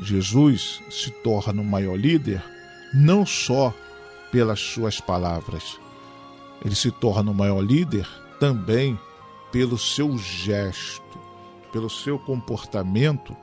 Jesus 0.00 0.80
se 0.90 1.10
torna 1.10 1.60
o 1.60 1.64
maior 1.64 1.96
líder 1.96 2.42
não 2.94 3.26
só 3.26 3.74
pelas 4.30 4.60
suas 4.60 5.00
palavras, 5.00 5.78
ele 6.64 6.74
se 6.74 6.90
torna 6.90 7.30
o 7.30 7.34
maior 7.34 7.60
líder 7.60 8.08
também 8.40 8.98
pelo 9.52 9.78
seu 9.78 10.16
gesto, 10.18 11.18
pelo 11.72 11.88
seu 11.88 12.18
comportamento, 12.18 13.36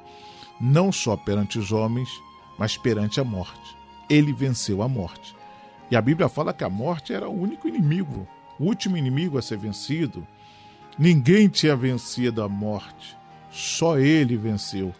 não 0.59 0.91
só 0.91 1.15
perante 1.15 1.57
os 1.57 1.71
homens, 1.71 2.09
mas 2.57 2.77
perante 2.77 3.19
a 3.19 3.23
morte. 3.23 3.75
Ele 4.09 4.33
venceu 4.33 4.81
a 4.81 4.87
morte. 4.87 5.34
E 5.89 5.95
a 5.95 6.01
Bíblia 6.01 6.27
fala 6.27 6.53
que 6.53 6.63
a 6.63 6.69
morte 6.69 7.13
era 7.13 7.29
o 7.29 7.39
único 7.39 7.67
inimigo, 7.67 8.27
o 8.59 8.65
último 8.65 8.97
inimigo 8.97 9.37
a 9.37 9.41
ser 9.41 9.57
vencido. 9.57 10.25
Ninguém 10.97 11.47
tinha 11.47 11.75
vencido 11.75 12.41
a 12.41 12.49
morte, 12.49 13.15
só 13.51 13.97
ele 13.99 14.35
venceu. 14.37 14.93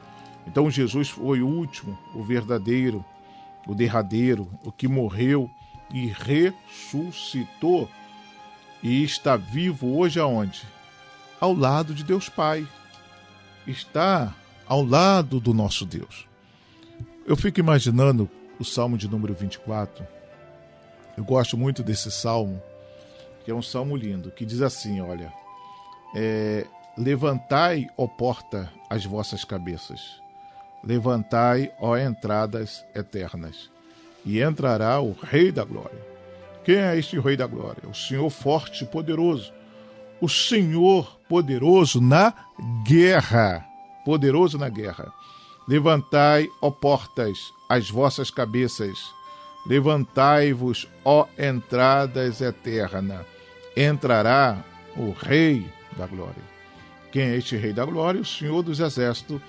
Então 0.45 0.69
Jesus 0.69 1.09
foi 1.09 1.41
o 1.41 1.47
último, 1.47 1.97
o 2.13 2.23
verdadeiro, 2.23 3.03
o 3.65 3.73
derradeiro, 3.73 4.47
o 4.63 4.71
que 4.71 4.87
morreu 4.87 5.49
e 5.91 6.07
ressuscitou 6.07 7.89
e 8.83 9.03
está 9.03 9.35
vivo 9.35 9.97
hoje 9.97 10.19
aonde? 10.19 10.61
Ao 11.39 11.53
lado 11.53 11.93
de 11.93 12.03
Deus 12.03 12.29
Pai. 12.29 12.67
Está 13.65 14.31
ao 14.67 14.85
lado 14.85 15.39
do 15.39 15.53
nosso 15.55 15.85
Deus. 15.85 16.27
Eu 17.25 17.35
fico 17.35 17.59
imaginando 17.59 18.29
o 18.59 18.63
Salmo 18.63 18.95
de 18.95 19.07
número 19.07 19.33
24. 19.33 20.05
Eu 21.17 21.23
gosto 21.23 21.57
muito 21.57 21.83
desse 21.83 22.11
salmo, 22.11 22.61
que 23.43 23.51
é 23.51 23.53
um 23.53 23.61
salmo 23.61 23.95
lindo, 23.95 24.31
que 24.31 24.45
diz 24.45 24.61
assim: 24.61 25.01
olha, 25.01 25.31
é, 26.15 26.65
Levantai, 26.97 27.89
ó 27.97 28.07
porta, 28.07 28.71
as 28.89 29.03
vossas 29.03 29.43
cabeças. 29.43 30.21
Levantai, 30.81 31.69
ó 31.77 31.97
entradas 31.97 32.85
eternas. 32.95 33.69
E 34.25 34.41
entrará 34.41 35.01
o 35.01 35.11
Rei 35.11 35.51
da 35.51 35.65
Glória. 35.65 35.99
Quem 36.63 36.77
é 36.77 36.97
este 36.97 37.19
Rei 37.19 37.35
da 37.35 37.45
Glória? 37.45 37.89
O 37.89 37.93
Senhor 37.93 38.29
forte 38.29 38.85
e 38.85 38.87
poderoso. 38.87 39.51
O 40.21 40.29
Senhor 40.29 41.19
poderoso 41.27 41.99
na 41.99 42.33
guerra. 42.87 43.65
Poderoso 44.05 44.57
na 44.57 44.69
guerra. 44.69 45.11
Levantai, 45.67 46.47
ó 46.61 46.71
portas, 46.71 47.37
as 47.69 47.89
vossas 47.89 48.31
cabeças. 48.31 48.97
Levantai-vos, 49.65 50.87
ó 51.03 51.25
entradas 51.37 52.41
eternas. 52.41 53.25
Entrará 53.75 54.63
o 54.95 55.11
Rei 55.11 55.65
da 55.97 56.05
Glória. 56.05 56.43
Quem 57.11 57.23
é 57.23 57.37
este 57.37 57.55
Rei 57.55 57.73
da 57.73 57.85
Glória? 57.85 58.21
O 58.21 58.25
Senhor 58.25 58.61
dos 58.61 58.79
Exércitos. 58.79 59.41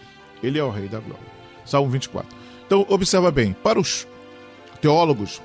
Ele 0.43 0.59
é 0.59 0.65
o 0.65 0.71
Rei 0.71 0.89
da 0.89 1.01
Glória. 1.01 1.27
Salmo 1.65 1.91
24. 1.91 2.37
Então, 2.67 2.87
observa 2.89 3.31
bem. 3.31 3.53
Para 3.53 3.79
os 3.79 4.07
teólogos 4.81 5.43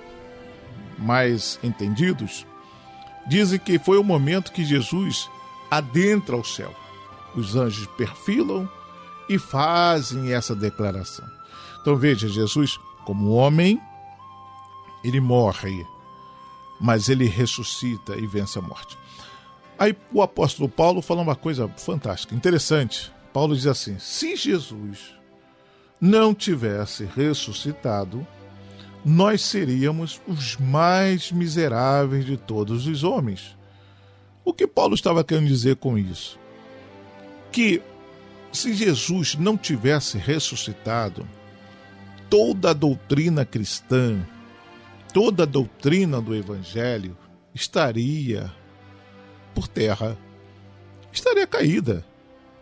mais 0.98 1.60
entendidos, 1.64 2.46
dizem 3.28 3.60
que 3.60 3.80
foi 3.80 3.98
o 3.98 4.04
momento 4.04 4.52
que 4.52 4.64
Jesus 4.64 5.30
adentra 5.70 6.36
ao 6.36 6.44
céu. 6.44 6.74
Os 7.36 7.56
anjos 7.56 7.88
perfilam 7.98 8.70
e 9.28 9.38
fazem 9.40 10.34
essa 10.34 10.56
declaração. 10.56 11.26
Então 11.82 11.96
veja, 11.96 12.28
Jesus, 12.28 12.80
como 13.06 13.32
homem, 13.32 13.80
ele 15.04 15.20
morre, 15.20 15.86
mas 16.80 17.10
ele 17.10 17.26
ressuscita 17.26 18.16
e 18.16 18.26
vence 18.26 18.58
a 18.58 18.62
morte. 18.62 18.98
Aí 19.78 19.96
o 20.14 20.22
apóstolo 20.22 20.70
Paulo 20.70 21.02
fala 21.02 21.22
uma 21.22 21.36
coisa 21.36 21.68
fantástica, 21.68 22.36
interessante. 22.36 23.12
Paulo 23.34 23.56
diz 23.56 23.66
assim: 23.66 23.98
se 24.00 24.36
Jesus 24.36 25.16
não 26.00 26.34
tivesse 26.34 27.06
ressuscitado, 27.06 28.26
nós 29.04 29.42
seríamos 29.42 30.22
os 30.28 30.58
mais 30.58 31.32
miseráveis 31.32 32.26
de 32.26 32.38
todos 32.38 32.86
os 32.86 33.04
homens. 33.04 33.58
O 34.44 34.54
que 34.54 34.68
Paulo 34.68 34.96
estava 34.96 35.24
querendo 35.24 35.48
dizer 35.48 35.76
com 35.76 35.98
isso? 35.98 36.40
Que 37.52 37.82
se 38.52 38.74
Jesus 38.74 39.36
não 39.36 39.58
tivesse 39.58 40.18
ressuscitado, 40.18 41.28
toda 42.30 42.72
a 42.72 42.74
doutrina 42.74 43.46
cristã, 43.46 44.20
toda 45.14 45.44
a 45.44 45.46
doutrina 45.46 46.22
do 46.22 46.36
evangelho 46.36 47.18
estaria 47.54 48.52
por 49.54 49.68
terra, 49.68 50.18
estaria 51.12 51.46
caída. 51.46 52.06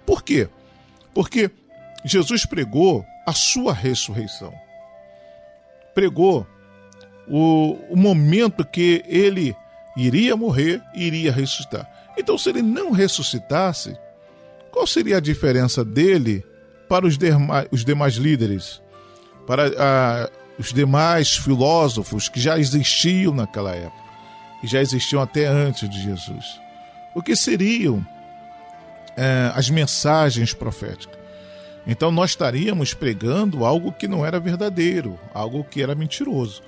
Por 0.05 0.23
quê? 0.23 0.49
Porque 1.13 1.51
Jesus 2.03 2.45
pregou 2.45 3.05
a 3.25 3.33
sua 3.33 3.73
ressurreição. 3.73 4.53
Pregou 5.93 6.47
o, 7.27 7.77
o 7.89 7.95
momento 7.95 8.65
que 8.65 9.03
ele 9.05 9.55
iria 9.95 10.35
morrer 10.35 10.81
e 10.95 11.05
iria 11.05 11.31
ressuscitar. 11.31 11.87
Então, 12.17 12.37
se 12.37 12.49
ele 12.49 12.61
não 12.61 12.91
ressuscitasse, 12.91 13.95
qual 14.71 14.87
seria 14.87 15.17
a 15.17 15.21
diferença 15.21 15.85
dele 15.85 16.43
para 16.87 17.05
os, 17.05 17.17
demais, 17.17 17.67
os 17.71 17.85
demais 17.85 18.15
líderes, 18.15 18.81
para 19.45 19.71
ah, 19.77 20.29
os 20.59 20.73
demais 20.73 21.37
filósofos 21.37 22.27
que 22.27 22.39
já 22.39 22.59
existiam 22.59 23.33
naquela 23.33 23.73
época, 23.73 24.09
e 24.61 24.67
já 24.67 24.81
existiam 24.81 25.21
até 25.21 25.47
antes 25.47 25.89
de 25.89 26.01
Jesus? 26.01 26.59
O 27.15 27.23
que 27.23 27.35
seriam 27.35 28.05
eh, 29.15 29.51
as 29.55 29.69
mensagens 29.69 30.53
proféticas? 30.53 31.17
Então, 31.87 32.11
nós 32.11 32.31
estaríamos 32.31 32.93
pregando 32.93 33.65
algo 33.65 33.91
que 33.91 34.07
não 34.07 34.25
era 34.25 34.39
verdadeiro, 34.39 35.17
algo 35.33 35.63
que 35.63 35.81
era 35.81 35.95
mentiroso. 35.95 36.61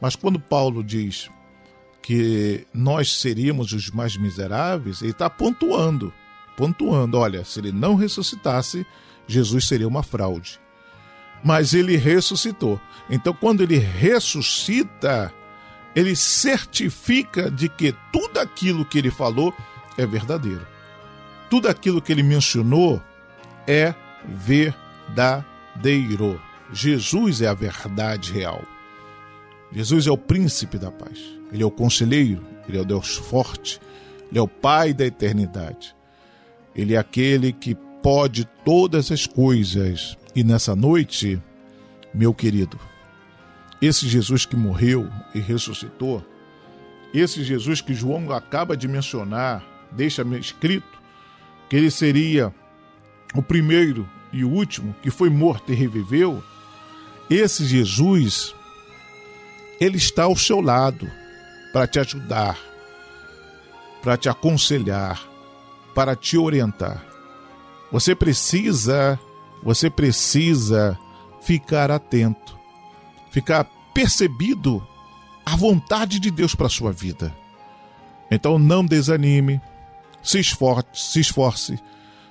Mas 0.00 0.16
quando 0.16 0.38
Paulo 0.38 0.84
diz 0.84 1.30
que 2.02 2.66
nós 2.74 3.20
seríamos 3.20 3.72
os 3.72 3.90
mais 3.90 4.16
miseráveis, 4.16 5.00
ele 5.00 5.12
está 5.12 5.30
pontuando, 5.30 6.12
pontuando. 6.56 7.16
Olha, 7.16 7.44
se 7.44 7.58
ele 7.58 7.72
não 7.72 7.94
ressuscitasse, 7.94 8.86
Jesus 9.26 9.66
seria 9.66 9.88
uma 9.88 10.02
fraude. 10.02 10.60
Mas 11.46 11.72
ele 11.74 11.96
ressuscitou. 11.96 12.80
Então, 13.08 13.32
quando 13.32 13.62
ele 13.62 13.78
ressuscita, 13.78 15.32
ele 15.94 16.16
certifica 16.16 17.48
de 17.48 17.68
que 17.68 17.94
tudo 18.12 18.40
aquilo 18.40 18.84
que 18.84 18.98
ele 18.98 19.12
falou 19.12 19.54
é 19.96 20.04
verdadeiro. 20.04 20.66
Tudo 21.48 21.68
aquilo 21.68 22.02
que 22.02 22.10
ele 22.10 22.24
mencionou 22.24 23.00
é 23.64 23.94
verdadeiro. 24.24 24.82
Jesus 26.72 27.40
é 27.40 27.46
a 27.46 27.54
verdade 27.54 28.32
real. 28.32 28.64
Jesus 29.70 30.08
é 30.08 30.10
o 30.10 30.18
príncipe 30.18 30.78
da 30.78 30.90
paz. 30.90 31.20
Ele 31.52 31.62
é 31.62 31.66
o 31.66 31.70
conselheiro, 31.70 32.44
ele 32.68 32.76
é 32.76 32.80
o 32.80 32.84
Deus 32.84 33.14
forte, 33.14 33.80
ele 34.30 34.40
é 34.40 34.42
o 34.42 34.48
Pai 34.48 34.92
da 34.92 35.06
eternidade. 35.06 35.94
Ele 36.74 36.94
é 36.94 36.98
aquele 36.98 37.52
que 37.52 37.76
pode 38.06 38.44
todas 38.64 39.10
as 39.10 39.26
coisas. 39.26 40.16
E 40.32 40.44
nessa 40.44 40.76
noite, 40.76 41.42
meu 42.14 42.32
querido, 42.32 42.78
esse 43.82 44.06
Jesus 44.06 44.46
que 44.46 44.54
morreu 44.54 45.10
e 45.34 45.40
ressuscitou, 45.40 46.24
esse 47.12 47.42
Jesus 47.42 47.80
que 47.80 47.92
João 47.92 48.30
acaba 48.30 48.76
de 48.76 48.86
mencionar, 48.86 49.66
deixa 49.90 50.22
escrito 50.38 50.86
que 51.68 51.74
ele 51.74 51.90
seria 51.90 52.54
o 53.34 53.42
primeiro 53.42 54.08
e 54.32 54.44
o 54.44 54.50
último 54.50 54.94
que 55.02 55.10
foi 55.10 55.28
morto 55.28 55.72
e 55.72 55.74
reviveu, 55.74 56.40
esse 57.28 57.64
Jesus, 57.64 58.54
ele 59.80 59.96
está 59.96 60.22
ao 60.22 60.36
seu 60.36 60.60
lado 60.60 61.10
para 61.72 61.88
te 61.88 61.98
ajudar, 61.98 62.56
para 64.00 64.16
te 64.16 64.28
aconselhar, 64.28 65.20
para 65.92 66.14
te 66.14 66.38
orientar. 66.38 67.15
Você 67.92 68.14
precisa, 68.14 69.18
você 69.62 69.88
precisa 69.88 70.98
ficar 71.40 71.90
atento, 71.90 72.58
ficar 73.30 73.64
percebido 73.94 74.86
a 75.44 75.54
vontade 75.56 76.18
de 76.18 76.30
Deus 76.30 76.54
para 76.54 76.66
a 76.66 76.70
sua 76.70 76.92
vida. 76.92 77.34
Então 78.30 78.58
não 78.58 78.84
desanime, 78.84 79.60
se 80.22 80.40
esforce, 80.40 80.86
se 80.92 81.20
esforce, 81.20 81.78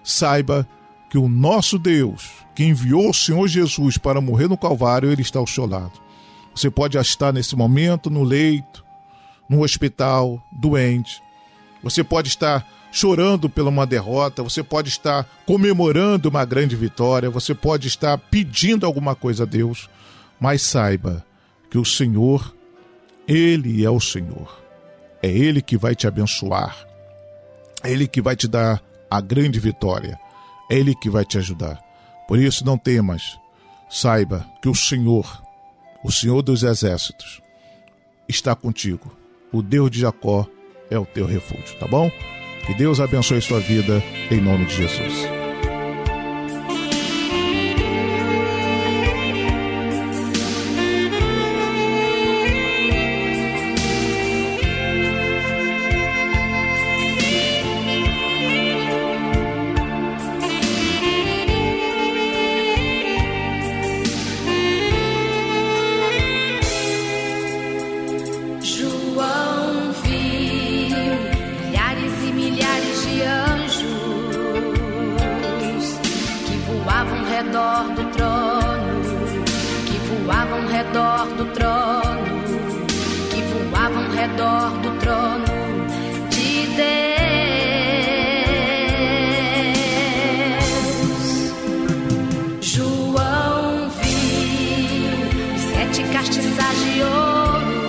saiba 0.04 0.68
que 1.10 1.18
o 1.18 1.30
nosso 1.30 1.80
Deus, 1.80 2.32
que 2.54 2.66
enviou 2.66 3.10
o 3.10 3.14
Senhor 3.14 3.48
Jesus 3.48 3.98
para 3.98 4.20
morrer 4.20 4.50
no 4.50 4.58
Calvário, 4.58 5.10
ele 5.12 5.22
está 5.22 5.40
ao 5.40 5.48
seu 5.48 5.66
lado. 5.66 5.94
Você 6.54 6.70
pode 6.70 6.98
estar 6.98 7.34
nesse 7.34 7.56
momento 7.56 8.10
no 8.10 8.24
leito, 8.24 8.84
no 9.48 9.64
hospital, 9.64 10.42
doente. 10.52 11.22
Você 11.84 12.04
pode 12.04 12.28
estar 12.28 12.68
chorando 12.96 13.50
pela 13.50 13.70
uma 13.70 13.86
derrota, 13.86 14.42
você 14.42 14.64
pode 14.64 14.90
estar 14.90 15.26
comemorando 15.46 16.30
uma 16.30 16.46
grande 16.46 16.76
vitória, 16.76 17.30
você 17.30 17.54
pode 17.54 17.88
estar 17.88 18.18
pedindo 18.18 18.86
alguma 18.86 19.14
coisa 19.14 19.44
a 19.44 19.46
Deus, 19.46 19.90
mas 20.40 20.62
saiba 20.62 21.26
que 21.70 21.78
o 21.78 21.84
Senhor, 21.84 22.56
ele 23.28 23.84
é 23.84 23.90
o 23.90 24.00
Senhor. 24.00 24.64
É 25.22 25.28
ele 25.30 25.62
que 25.62 25.78
vai 25.78 25.94
te 25.94 26.08
abençoar. 26.08 26.86
É 27.86 27.92
Ele 27.92 28.08
que 28.08 28.20
vai 28.20 28.36
te 28.36 28.48
dar 28.48 28.82
a 29.12 29.22
grande 29.22 29.60
vitória. 29.60 30.20
É 30.72 30.76
Ele 30.76 30.96
que 30.96 31.08
vai 31.08 31.24
te 31.24 31.38
ajudar. 31.38 31.80
Por 32.28 32.40
isso, 32.40 32.66
não 32.66 32.80
temas. 32.80 33.38
Saiba 33.88 34.44
que 34.60 34.68
o 34.68 34.74
Senhor, 34.74 35.44
o 36.04 36.12
Senhor 36.12 36.42
dos 36.42 36.64
Exércitos, 36.64 37.42
está 38.28 38.56
contigo. 38.56 39.16
O 39.54 39.62
Deus 39.62 39.92
de 39.92 40.00
Jacó 40.00 40.48
é 40.90 40.98
o 40.98 41.06
teu 41.06 41.28
refúgio, 41.28 41.78
tá 41.78 41.88
bom? 41.88 42.10
Que 42.66 42.74
Deus 42.74 43.00
abençoe 43.00 43.42
sua 43.42 43.60
vida, 43.60 44.02
em 44.32 44.42
nome 44.42 44.66
de 44.66 44.76
Jesus. 44.76 45.35
voavam 80.26 80.66
redor 80.68 81.28
do 81.38 81.46
trono, 81.54 82.44
que 83.30 83.42
voavam 83.54 84.10
redor 84.10 84.72
do 84.82 84.90
trono 85.00 85.46
de 86.30 86.66
Deus. 86.76 87.06
João 92.60 93.90
viu 94.02 95.60
sete 95.74 96.04
castiçais 96.12 96.80
de 96.80 97.02
ouro 97.04 97.86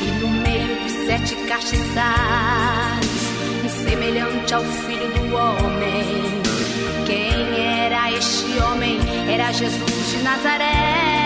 e 0.00 0.04
no 0.20 0.28
meio 0.42 0.76
dos 0.84 0.92
sete 1.06 1.34
castiçais, 1.48 3.10
semelhante 3.84 4.54
ao 4.54 4.62
Jesus 9.52 10.12
de 10.12 10.22
Nazaré. 10.22 11.21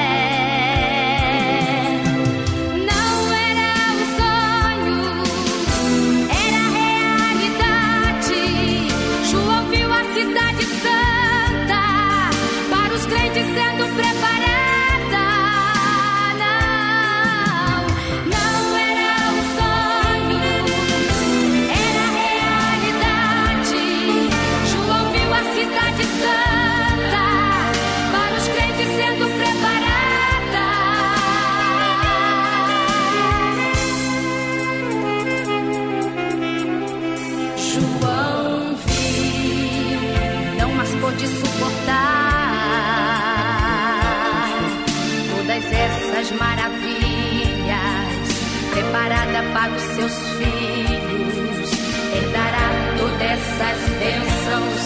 Para 49.43 49.72
os 49.72 49.82
seus 49.82 50.12
filhos. 50.39 51.70
Herdará 52.14 52.70
todas 52.99 53.20
essas 53.20 53.78
bênçãos. 53.99 54.82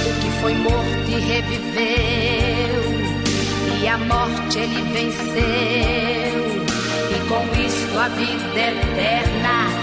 O 0.07 0.13
que 0.19 0.29
foi 0.41 0.53
morto 0.55 1.09
e 1.09 1.19
reviveu. 1.19 2.83
E 3.81 3.87
a 3.87 3.97
morte 3.97 4.57
ele 4.59 4.81
venceu. 4.91 6.33
E 7.11 7.17
com 7.27 7.43
isto 7.61 7.99
a 7.99 8.07
vida 8.09 8.59
eterna 8.59 9.82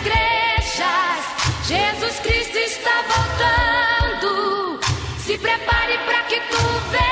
igrejas. 0.00 1.20
Jesus 1.66 2.20
Cristo 2.22 2.58
está 2.58 3.02
voltando. 3.14 4.80
Se 5.24 5.38
prepare 5.38 5.98
para 6.06 6.26
que 6.26 6.40
tu 6.50 6.58
veja. 6.90 7.09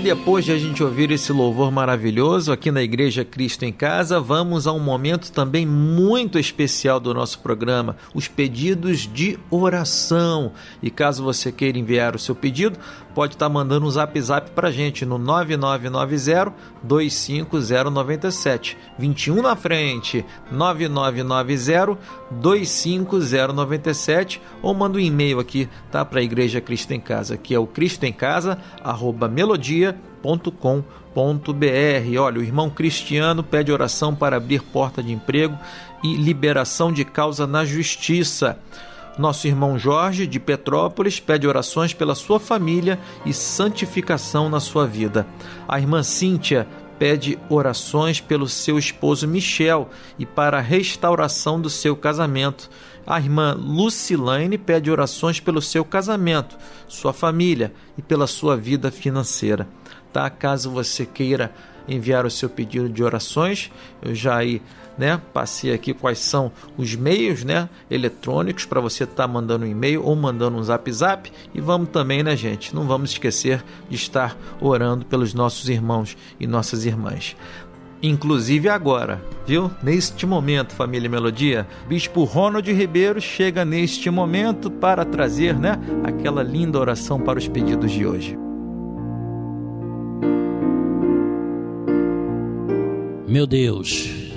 Depois 0.00 0.46
de 0.46 0.52
a 0.52 0.58
gente 0.58 0.82
ouvir 0.82 1.10
esse 1.10 1.30
louvor 1.30 1.70
maravilhoso 1.70 2.50
aqui 2.50 2.70
na 2.70 2.82
Igreja 2.82 3.22
Cristo 3.22 3.64
em 3.64 3.72
Casa, 3.72 4.18
vamos 4.18 4.66
a 4.66 4.72
um 4.72 4.80
momento 4.80 5.30
também 5.30 5.66
muito 5.66 6.38
especial 6.38 6.98
do 6.98 7.12
nosso 7.12 7.40
programa, 7.40 7.96
os 8.14 8.26
pedidos 8.26 9.00
de 9.00 9.38
oração. 9.50 10.52
E 10.82 10.90
caso 10.90 11.22
você 11.22 11.52
queira 11.52 11.78
enviar 11.78 12.16
o 12.16 12.18
seu 12.18 12.34
pedido, 12.34 12.78
pode 13.14 13.34
estar 13.34 13.48
mandando 13.48 13.86
um 13.86 13.90
zap 13.90 14.20
zap 14.20 14.50
para 14.50 14.70
gente 14.70 15.06
no 15.06 15.18
9990 15.18 16.52
25097. 16.82 18.76
21 18.98 19.42
na 19.42 19.56
frente, 19.56 20.24
9990 20.50 21.98
25097 22.30 24.40
ou 24.62 24.72
manda 24.74 24.98
um 24.98 25.00
e-mail 25.00 25.40
aqui, 25.40 25.68
tá? 25.90 26.04
Para 26.04 26.20
a 26.20 26.22
Igreja 26.22 26.60
Cristo 26.60 26.92
em 26.92 27.00
Casa, 27.00 27.36
que 27.36 27.54
é 27.54 27.58
o 27.58 27.66
cristo 27.66 28.04
em 28.04 28.12
casa, 28.12 28.58
arroba 28.82 29.28
melodia 29.28 29.98
www.ecc.com.br. 31.14 32.20
Olha, 32.20 32.38
o 32.38 32.42
irmão 32.42 32.70
Cristiano 32.70 33.42
pede 33.42 33.72
oração 33.72 34.14
para 34.14 34.36
abrir 34.36 34.62
porta 34.62 35.02
de 35.02 35.12
emprego 35.12 35.58
e 36.02 36.14
liberação 36.14 36.92
de 36.92 37.04
causa 37.04 37.46
na 37.46 37.64
justiça. 37.64 38.58
Nosso 39.20 39.46
irmão 39.46 39.78
Jorge, 39.78 40.26
de 40.26 40.40
Petrópolis, 40.40 41.20
pede 41.20 41.46
orações 41.46 41.92
pela 41.92 42.14
sua 42.14 42.40
família 42.40 42.98
e 43.26 43.34
santificação 43.34 44.48
na 44.48 44.60
sua 44.60 44.86
vida. 44.86 45.26
A 45.68 45.78
irmã 45.78 46.02
Cíntia 46.02 46.66
pede 46.98 47.38
orações 47.50 48.18
pelo 48.18 48.48
seu 48.48 48.78
esposo 48.78 49.28
Michel 49.28 49.90
e 50.18 50.24
para 50.24 50.56
a 50.56 50.62
restauração 50.62 51.60
do 51.60 51.68
seu 51.68 51.94
casamento. 51.94 52.70
A 53.06 53.20
irmã 53.20 53.52
Lucilane 53.52 54.56
pede 54.56 54.90
orações 54.90 55.38
pelo 55.38 55.60
seu 55.60 55.84
casamento, 55.84 56.56
sua 56.88 57.12
família 57.12 57.74
e 57.98 58.02
pela 58.02 58.26
sua 58.26 58.56
vida 58.56 58.90
financeira. 58.90 59.68
Tá? 60.14 60.30
Caso 60.30 60.70
você 60.70 61.04
queira 61.04 61.52
enviar 61.86 62.24
o 62.24 62.30
seu 62.30 62.48
pedido 62.48 62.88
de 62.88 63.02
orações, 63.02 63.70
eu 64.00 64.14
já 64.14 64.36
aí, 64.36 64.62
né, 65.00 65.18
passei 65.32 65.72
aqui 65.72 65.94
quais 65.94 66.18
são 66.18 66.52
os 66.76 66.94
meios, 66.94 67.42
né, 67.42 67.70
eletrônicos 67.90 68.66
para 68.66 68.82
você 68.82 69.04
estar 69.04 69.26
tá 69.26 69.26
mandando 69.26 69.64
um 69.64 69.68
e-mail 69.68 70.04
ou 70.04 70.14
mandando 70.14 70.58
um 70.58 70.62
zap 70.62 70.92
zap 70.92 71.32
e 71.54 71.60
vamos 71.60 71.88
também, 71.88 72.22
né, 72.22 72.36
gente, 72.36 72.74
não 72.74 72.86
vamos 72.86 73.12
esquecer 73.12 73.64
de 73.88 73.96
estar 73.96 74.36
orando 74.60 75.06
pelos 75.06 75.32
nossos 75.32 75.70
irmãos 75.70 76.18
e 76.38 76.46
nossas 76.46 76.84
irmãs. 76.84 77.34
Inclusive 78.02 78.68
agora, 78.68 79.22
viu? 79.46 79.70
Neste 79.82 80.26
momento, 80.26 80.74
família 80.74 81.08
Melodia, 81.08 81.66
Bispo 81.88 82.24
Ronald 82.24 82.70
Ribeiro 82.70 83.20
chega 83.20 83.64
neste 83.64 84.10
momento 84.10 84.70
para 84.70 85.04
trazer, 85.04 85.54
né, 85.58 85.78
aquela 86.04 86.42
linda 86.42 86.78
oração 86.78 87.18
para 87.18 87.38
os 87.38 87.48
pedidos 87.48 87.90
de 87.90 88.06
hoje. 88.06 88.38
Meu 93.26 93.46
Deus, 93.46 94.29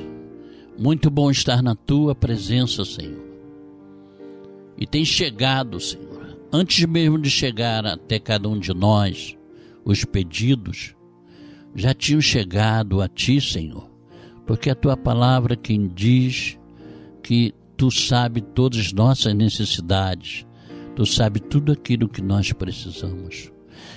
muito 0.84 1.10
bom 1.10 1.32
estar 1.32 1.64
na 1.64 1.76
tua 1.76 2.14
presença, 2.14 2.84
Senhor. 2.84 3.24
E 4.78 4.86
tem 4.86 5.06
chegado, 5.06 5.80
Senhor, 5.80 6.38
antes 6.52 6.84
mesmo 6.84 7.18
de 7.18 7.30
chegar 7.30 7.86
até 7.86 8.20
cada 8.20 8.50
um 8.50 8.60
de 8.60 8.74
nós, 8.74 9.38
os 9.86 10.04
pedidos 10.04 10.94
já 11.74 11.94
tinham 11.94 12.20
chegado 12.20 13.02
a 13.02 13.08
ti, 13.08 13.40
Senhor, 13.40 13.90
porque 14.46 14.70
a 14.70 14.76
tua 14.76 14.98
palavra 14.98 15.56
quem 15.56 15.88
diz 15.88 16.60
que 17.24 17.54
tu 17.78 17.90
sabe 17.90 18.42
todas 18.42 18.82
as 18.82 18.92
nossas 18.92 19.34
necessidades, 19.34 20.46
tu 20.98 21.06
sabe 21.06 21.40
tudo 21.40 21.72
aquilo 21.72 22.10
que 22.10 22.22
nós 22.22 22.52
precisamos. 22.52 23.50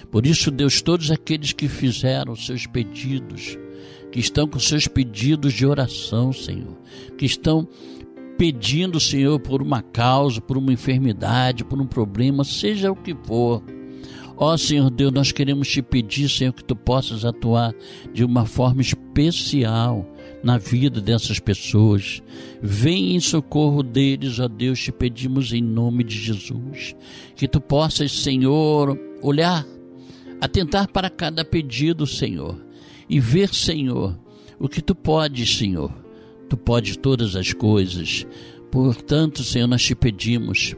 Por 0.09 0.25
isso, 0.25 0.53
Deus, 0.53 0.81
todos 0.81 1.11
aqueles 1.11 1.53
que 1.53 1.67
fizeram 1.67 2.37
seus 2.37 2.65
pedidos, 2.65 3.59
que 4.17 4.21
estão 4.21 4.49
com 4.49 4.59
seus 4.59 4.89
pedidos 4.89 5.53
de 5.53 5.67
oração, 5.67 6.33
Senhor, 6.33 6.75
que 7.19 7.27
estão 7.27 7.69
pedindo, 8.39 8.99
Senhor, 8.99 9.39
por 9.39 9.61
uma 9.61 9.83
causa, 9.83 10.41
por 10.41 10.57
uma 10.57 10.73
enfermidade, 10.73 11.63
por 11.67 11.79
um 11.79 11.87
problema, 11.87 12.43
seja 12.43 12.91
o 12.91 12.97
que 12.97 13.15
for. 13.15 13.63
Ó 14.35 14.57
Senhor 14.57 14.89
Deus, 14.89 15.13
nós 15.13 15.33
queremos 15.33 15.69
te 15.69 15.83
pedir, 15.83 16.31
Senhor, 16.31 16.55
que 16.55 16.65
tu 16.65 16.75
possas 16.75 17.27
atuar 17.27 17.75
de 18.11 18.25
uma 18.25 18.47
forma 18.47 18.81
especial 18.81 20.11
na 20.43 20.57
vida 20.57 20.99
dessas 20.99 21.39
pessoas. 21.39 22.23
Vem 22.63 23.17
em 23.17 23.21
socorro 23.21 23.83
deles, 23.83 24.41
ó 24.41 24.49
Deus, 24.49 24.81
te 24.81 24.93
pedimos 24.93 25.53
em 25.53 25.61
nome 25.61 26.03
de 26.03 26.19
Jesus. 26.19 26.97
Que 27.35 27.47
tu 27.47 27.61
possas, 27.61 28.13
Senhor, 28.13 28.99
olhar, 29.21 29.67
atentar 30.41 30.89
para 30.89 31.11
cada 31.11 31.45
pedido, 31.45 32.07
Senhor, 32.07 32.66
e 33.09 33.21
ver, 33.21 33.55
Senhor, 33.55 34.19
o 34.59 34.69
que 34.69 34.81
tu 34.81 34.95
podes, 34.95 35.57
Senhor. 35.57 35.93
Tu 36.49 36.57
podes 36.57 36.97
todas 36.97 37.35
as 37.35 37.53
coisas. 37.53 38.27
Portanto, 38.71 39.43
Senhor, 39.43 39.67
nós 39.67 39.83
te 39.83 39.95
pedimos 39.95 40.75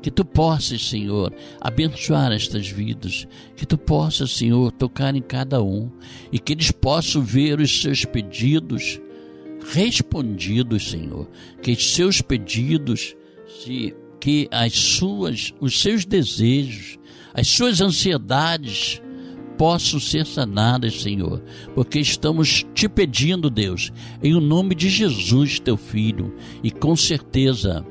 que 0.00 0.10
tu 0.10 0.24
possas, 0.24 0.88
Senhor, 0.88 1.32
abençoar 1.60 2.32
estas 2.32 2.68
vidas, 2.68 3.26
que 3.56 3.64
tu 3.64 3.78
possas, 3.78 4.32
Senhor, 4.32 4.72
tocar 4.72 5.14
em 5.14 5.22
cada 5.22 5.62
um 5.62 5.90
e 6.32 6.38
que 6.38 6.52
eles 6.52 6.72
possam 6.72 7.22
ver 7.22 7.60
os 7.60 7.80
seus 7.80 8.04
pedidos 8.04 9.00
respondidos, 9.70 10.90
Senhor, 10.90 11.28
que 11.62 11.70
os 11.70 11.94
seus 11.94 12.20
pedidos, 12.20 13.14
que 14.20 14.48
as 14.50 14.72
suas, 14.72 15.54
os 15.60 15.80
seus 15.80 16.04
desejos, 16.04 16.98
as 17.32 17.46
suas 17.46 17.80
ansiedades 17.80 19.00
possam 19.62 20.00
ser 20.00 20.26
sanadas, 20.26 21.02
Senhor, 21.02 21.40
porque 21.72 22.00
estamos 22.00 22.66
te 22.74 22.88
pedindo, 22.88 23.48
Deus, 23.48 23.92
em 24.20 24.34
o 24.34 24.40
nome 24.40 24.74
de 24.74 24.88
Jesus, 24.88 25.60
teu 25.60 25.76
filho, 25.76 26.34
e 26.64 26.70
com 26.72 26.96
certeza 26.96 27.86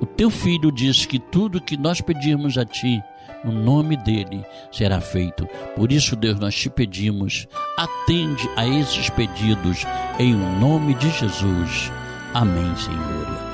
o 0.00 0.06
teu 0.06 0.30
filho 0.30 0.70
diz 0.70 1.06
que 1.06 1.18
tudo 1.18 1.60
que 1.60 1.76
nós 1.76 2.00
pedirmos 2.00 2.56
a 2.56 2.64
ti, 2.64 3.02
no 3.44 3.50
nome 3.50 3.96
dele 3.96 4.44
será 4.70 5.00
feito. 5.00 5.44
Por 5.74 5.90
isso, 5.90 6.14
Deus, 6.14 6.38
nós 6.38 6.54
te 6.54 6.70
pedimos, 6.70 7.48
atende 7.76 8.48
a 8.54 8.64
esses 8.64 9.10
pedidos 9.10 9.84
em 10.20 10.36
nome 10.60 10.94
de 10.94 11.10
Jesus. 11.10 11.90
Amém, 12.32 12.76
Senhor. 12.76 13.47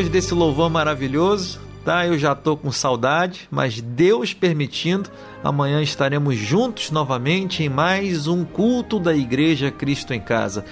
Depois 0.00 0.08
desse 0.08 0.32
louvor 0.32 0.70
maravilhoso, 0.70 1.60
tá? 1.84 2.06
Eu 2.06 2.16
já 2.16 2.34
tô 2.34 2.56
com 2.56 2.72
saudade, 2.72 3.46
mas 3.50 3.82
Deus 3.82 4.32
permitindo, 4.32 5.10
amanhã 5.44 5.82
estaremos 5.82 6.36
juntos 6.36 6.90
novamente 6.90 7.62
em 7.62 7.68
mais 7.68 8.26
um 8.26 8.42
culto 8.42 8.98
da 8.98 9.14
Igreja 9.14 9.70
Cristo 9.70 10.14
em 10.14 10.20
Casa. 10.20 10.64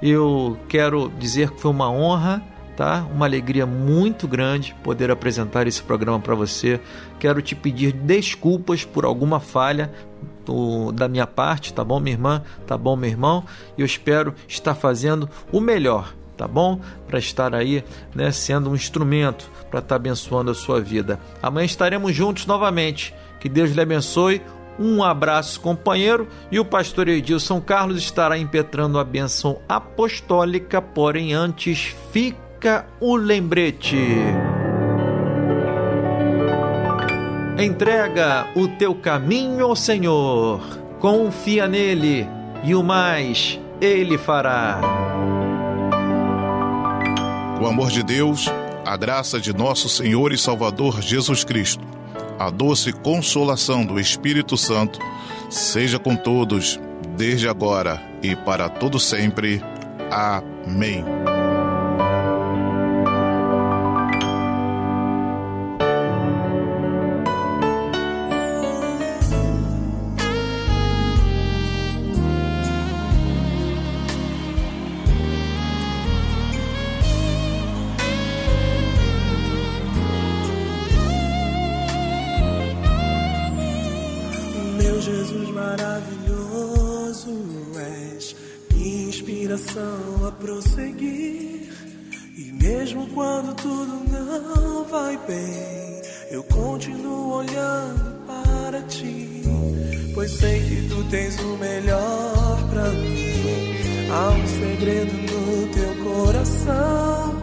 Eu 0.00 0.56
quero 0.68 1.10
dizer 1.18 1.50
que 1.50 1.60
foi 1.60 1.72
uma 1.72 1.90
honra, 1.90 2.40
tá? 2.76 3.04
Uma 3.12 3.26
alegria 3.26 3.66
muito 3.66 4.28
grande 4.28 4.76
poder 4.84 5.10
apresentar 5.10 5.66
esse 5.66 5.82
programa 5.82 6.20
para 6.20 6.36
você. 6.36 6.80
Quero 7.18 7.42
te 7.42 7.56
pedir 7.56 7.90
desculpas 7.90 8.84
por 8.84 9.04
alguma 9.04 9.40
falha 9.40 9.92
do, 10.44 10.92
da 10.92 11.08
minha 11.08 11.26
parte, 11.26 11.74
tá 11.74 11.82
bom, 11.82 11.98
minha 11.98 12.14
irmã? 12.14 12.40
Tá 12.68 12.78
bom, 12.78 12.94
meu 12.94 13.10
irmão? 13.10 13.42
Eu 13.76 13.84
espero 13.84 14.32
estar 14.46 14.76
fazendo 14.76 15.28
o 15.50 15.60
melhor, 15.60 16.14
tá 16.36 16.46
bom? 16.46 16.80
Para 17.06 17.18
estar 17.18 17.54
aí, 17.54 17.84
né, 18.14 18.30
sendo 18.30 18.70
um 18.70 18.74
instrumento 18.74 19.50
para 19.70 19.80
estar 19.80 19.96
abençoando 19.96 20.50
a 20.50 20.54
sua 20.54 20.80
vida. 20.80 21.18
Amanhã 21.42 21.64
estaremos 21.64 22.14
juntos 22.14 22.46
novamente. 22.46 23.14
Que 23.40 23.48
Deus 23.48 23.70
lhe 23.70 23.80
abençoe. 23.80 24.40
Um 24.78 25.02
abraço, 25.02 25.60
companheiro, 25.60 26.28
e 26.52 26.60
o 26.60 26.64
pastor 26.64 27.08
Edilson 27.08 27.62
Carlos 27.62 27.96
estará 27.96 28.36
impetrando 28.36 28.98
a 28.98 29.04
bênção 29.04 29.58
apostólica, 29.66 30.82
porém 30.82 31.32
antes 31.32 31.94
fica 32.12 32.86
o 33.00 33.16
lembrete. 33.16 33.96
Entrega 37.58 38.48
o 38.54 38.68
teu 38.68 38.94
caminho 38.94 39.64
ao 39.64 39.74
Senhor, 39.74 40.60
confia 41.00 41.66
nele 41.66 42.28
e 42.62 42.74
o 42.74 42.82
mais 42.82 43.58
ele 43.80 44.18
fará. 44.18 44.78
O 47.60 47.66
amor 47.66 47.90
de 47.90 48.02
Deus, 48.02 48.46
a 48.84 48.96
graça 48.96 49.40
de 49.40 49.52
nosso 49.52 49.88
Senhor 49.88 50.32
e 50.32 50.38
Salvador 50.38 51.00
Jesus 51.00 51.42
Cristo, 51.42 51.84
a 52.38 52.50
doce 52.50 52.92
consolação 52.92 53.84
do 53.84 53.98
Espírito 53.98 54.56
Santo, 54.56 54.98
seja 55.48 55.98
com 55.98 56.14
todos, 56.14 56.78
desde 57.16 57.48
agora 57.48 58.02
e 58.22 58.36
para 58.36 58.68
todo 58.68 59.00
sempre. 59.00 59.62
Amém. 60.10 61.04
Que 100.68 100.88
tu 100.88 101.04
tens 101.10 101.38
o 101.40 101.56
melhor 101.56 102.58
pra 102.70 102.90
mim. 102.90 104.08
Há 104.10 104.30
um 104.30 104.46
segredo 104.46 105.12
no 105.12 105.66
teu 105.68 106.04
coração. 106.04 107.34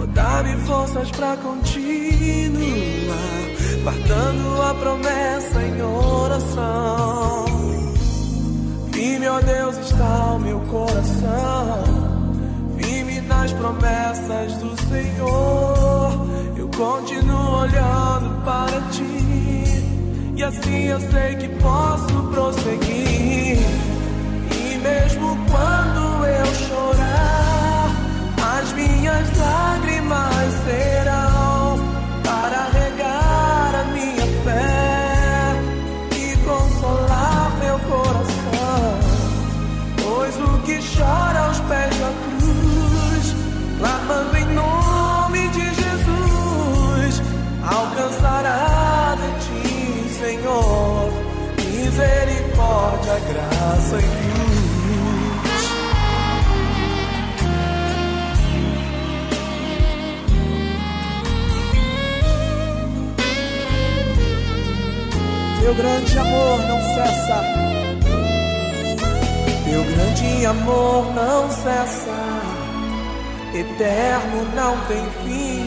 Oh, 0.00 0.06
dá-me 0.06 0.56
forças 0.66 1.10
pra 1.10 1.36
continuar 1.36 1.92
guardando 3.82 4.62
a 4.62 4.74
promessa 4.74 5.62
em 5.62 5.82
oração. 5.82 7.44
Firme, 8.92 9.28
ó 9.28 9.40
Deus, 9.40 9.76
está 9.78 10.34
o 10.34 10.38
meu 10.38 10.60
coração. 10.60 11.84
Firme 12.78 13.20
nas 13.22 13.52
promessas 13.52 14.56
do 14.58 14.76
Senhor. 14.88 16.26
Eu 16.56 16.68
continuo 16.68 17.60
olhando 17.60 18.44
para 18.44 18.80
ti. 18.92 19.11
E 20.42 20.44
assim 20.44 20.86
eu 20.88 20.98
sei 20.98 21.36
que 21.36 21.48
posso 21.60 22.20
prosseguir. 22.32 23.58
E 24.50 24.76
mesmo 24.82 25.38
quando 25.48 26.26
eu 26.26 26.46
chorar, 26.66 27.86
as 28.58 28.72
minhas 28.72 29.38
lágrimas 29.38 30.52
serão 30.66 31.21
graça 53.28 53.96
e 53.98 54.06
luz. 54.38 54.82
Teu 65.60 65.74
grande 65.74 66.18
amor 66.18 66.58
não 66.68 66.80
cessa. 66.94 67.44
Teu 69.64 69.84
grande 69.84 70.46
amor 70.46 71.14
não 71.14 71.50
cessa. 71.50 72.52
Eterno 73.54 74.44
não 74.54 74.76
tem 74.86 75.04
fim. 75.24 75.62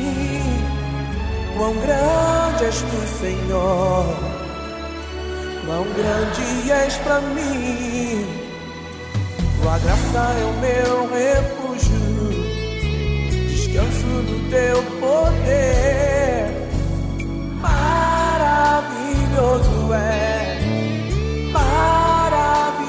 Quão 1.57 1.73
grande 1.75 2.65
és 2.65 2.81
tu, 2.81 3.19
Senhor. 3.19 4.34
Quão 5.65 5.83
grande 5.93 6.71
és 6.71 6.95
para 6.97 7.21
mim. 7.21 8.25
Tua 9.61 9.77
graça 9.79 10.19
é 10.39 10.45
o 10.45 10.53
meu 10.59 11.09
refúgio. 11.09 12.05
Descanso 13.49 14.05
no 14.05 14.49
teu 14.49 14.83
poder 14.99 16.65
maravilhoso 19.35 19.93
é, 19.93 20.59
maravilhoso 21.51 22.83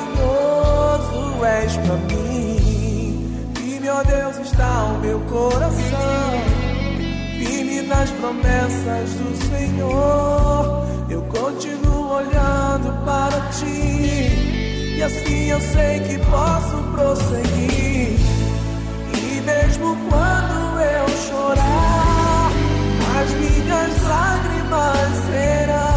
és 1.45 1.77
pra 1.79 1.97
mim. 1.97 3.53
Firme, 3.55 3.89
ó 3.89 4.03
Deus, 4.03 4.37
está 4.39 4.85
o 4.85 4.99
meu 4.99 5.18
coração, 5.20 6.41
firme 7.39 7.83
nas 7.83 8.11
promessas 8.11 9.11
do 9.14 9.37
Senhor. 9.49 10.36
Ti, 13.59 14.97
e 14.97 15.03
assim 15.03 15.51
eu 15.51 15.61
sei 15.61 16.01
que 16.01 16.19
posso 16.19 16.77
prosseguir. 16.93 18.19
E 19.15 19.41
mesmo 19.45 19.97
quando 20.09 20.81
eu 20.81 21.09
chorar, 21.29 22.51
as 23.21 23.31
minhas 23.33 24.03
lágrimas 24.03 25.09
serão 25.27 25.96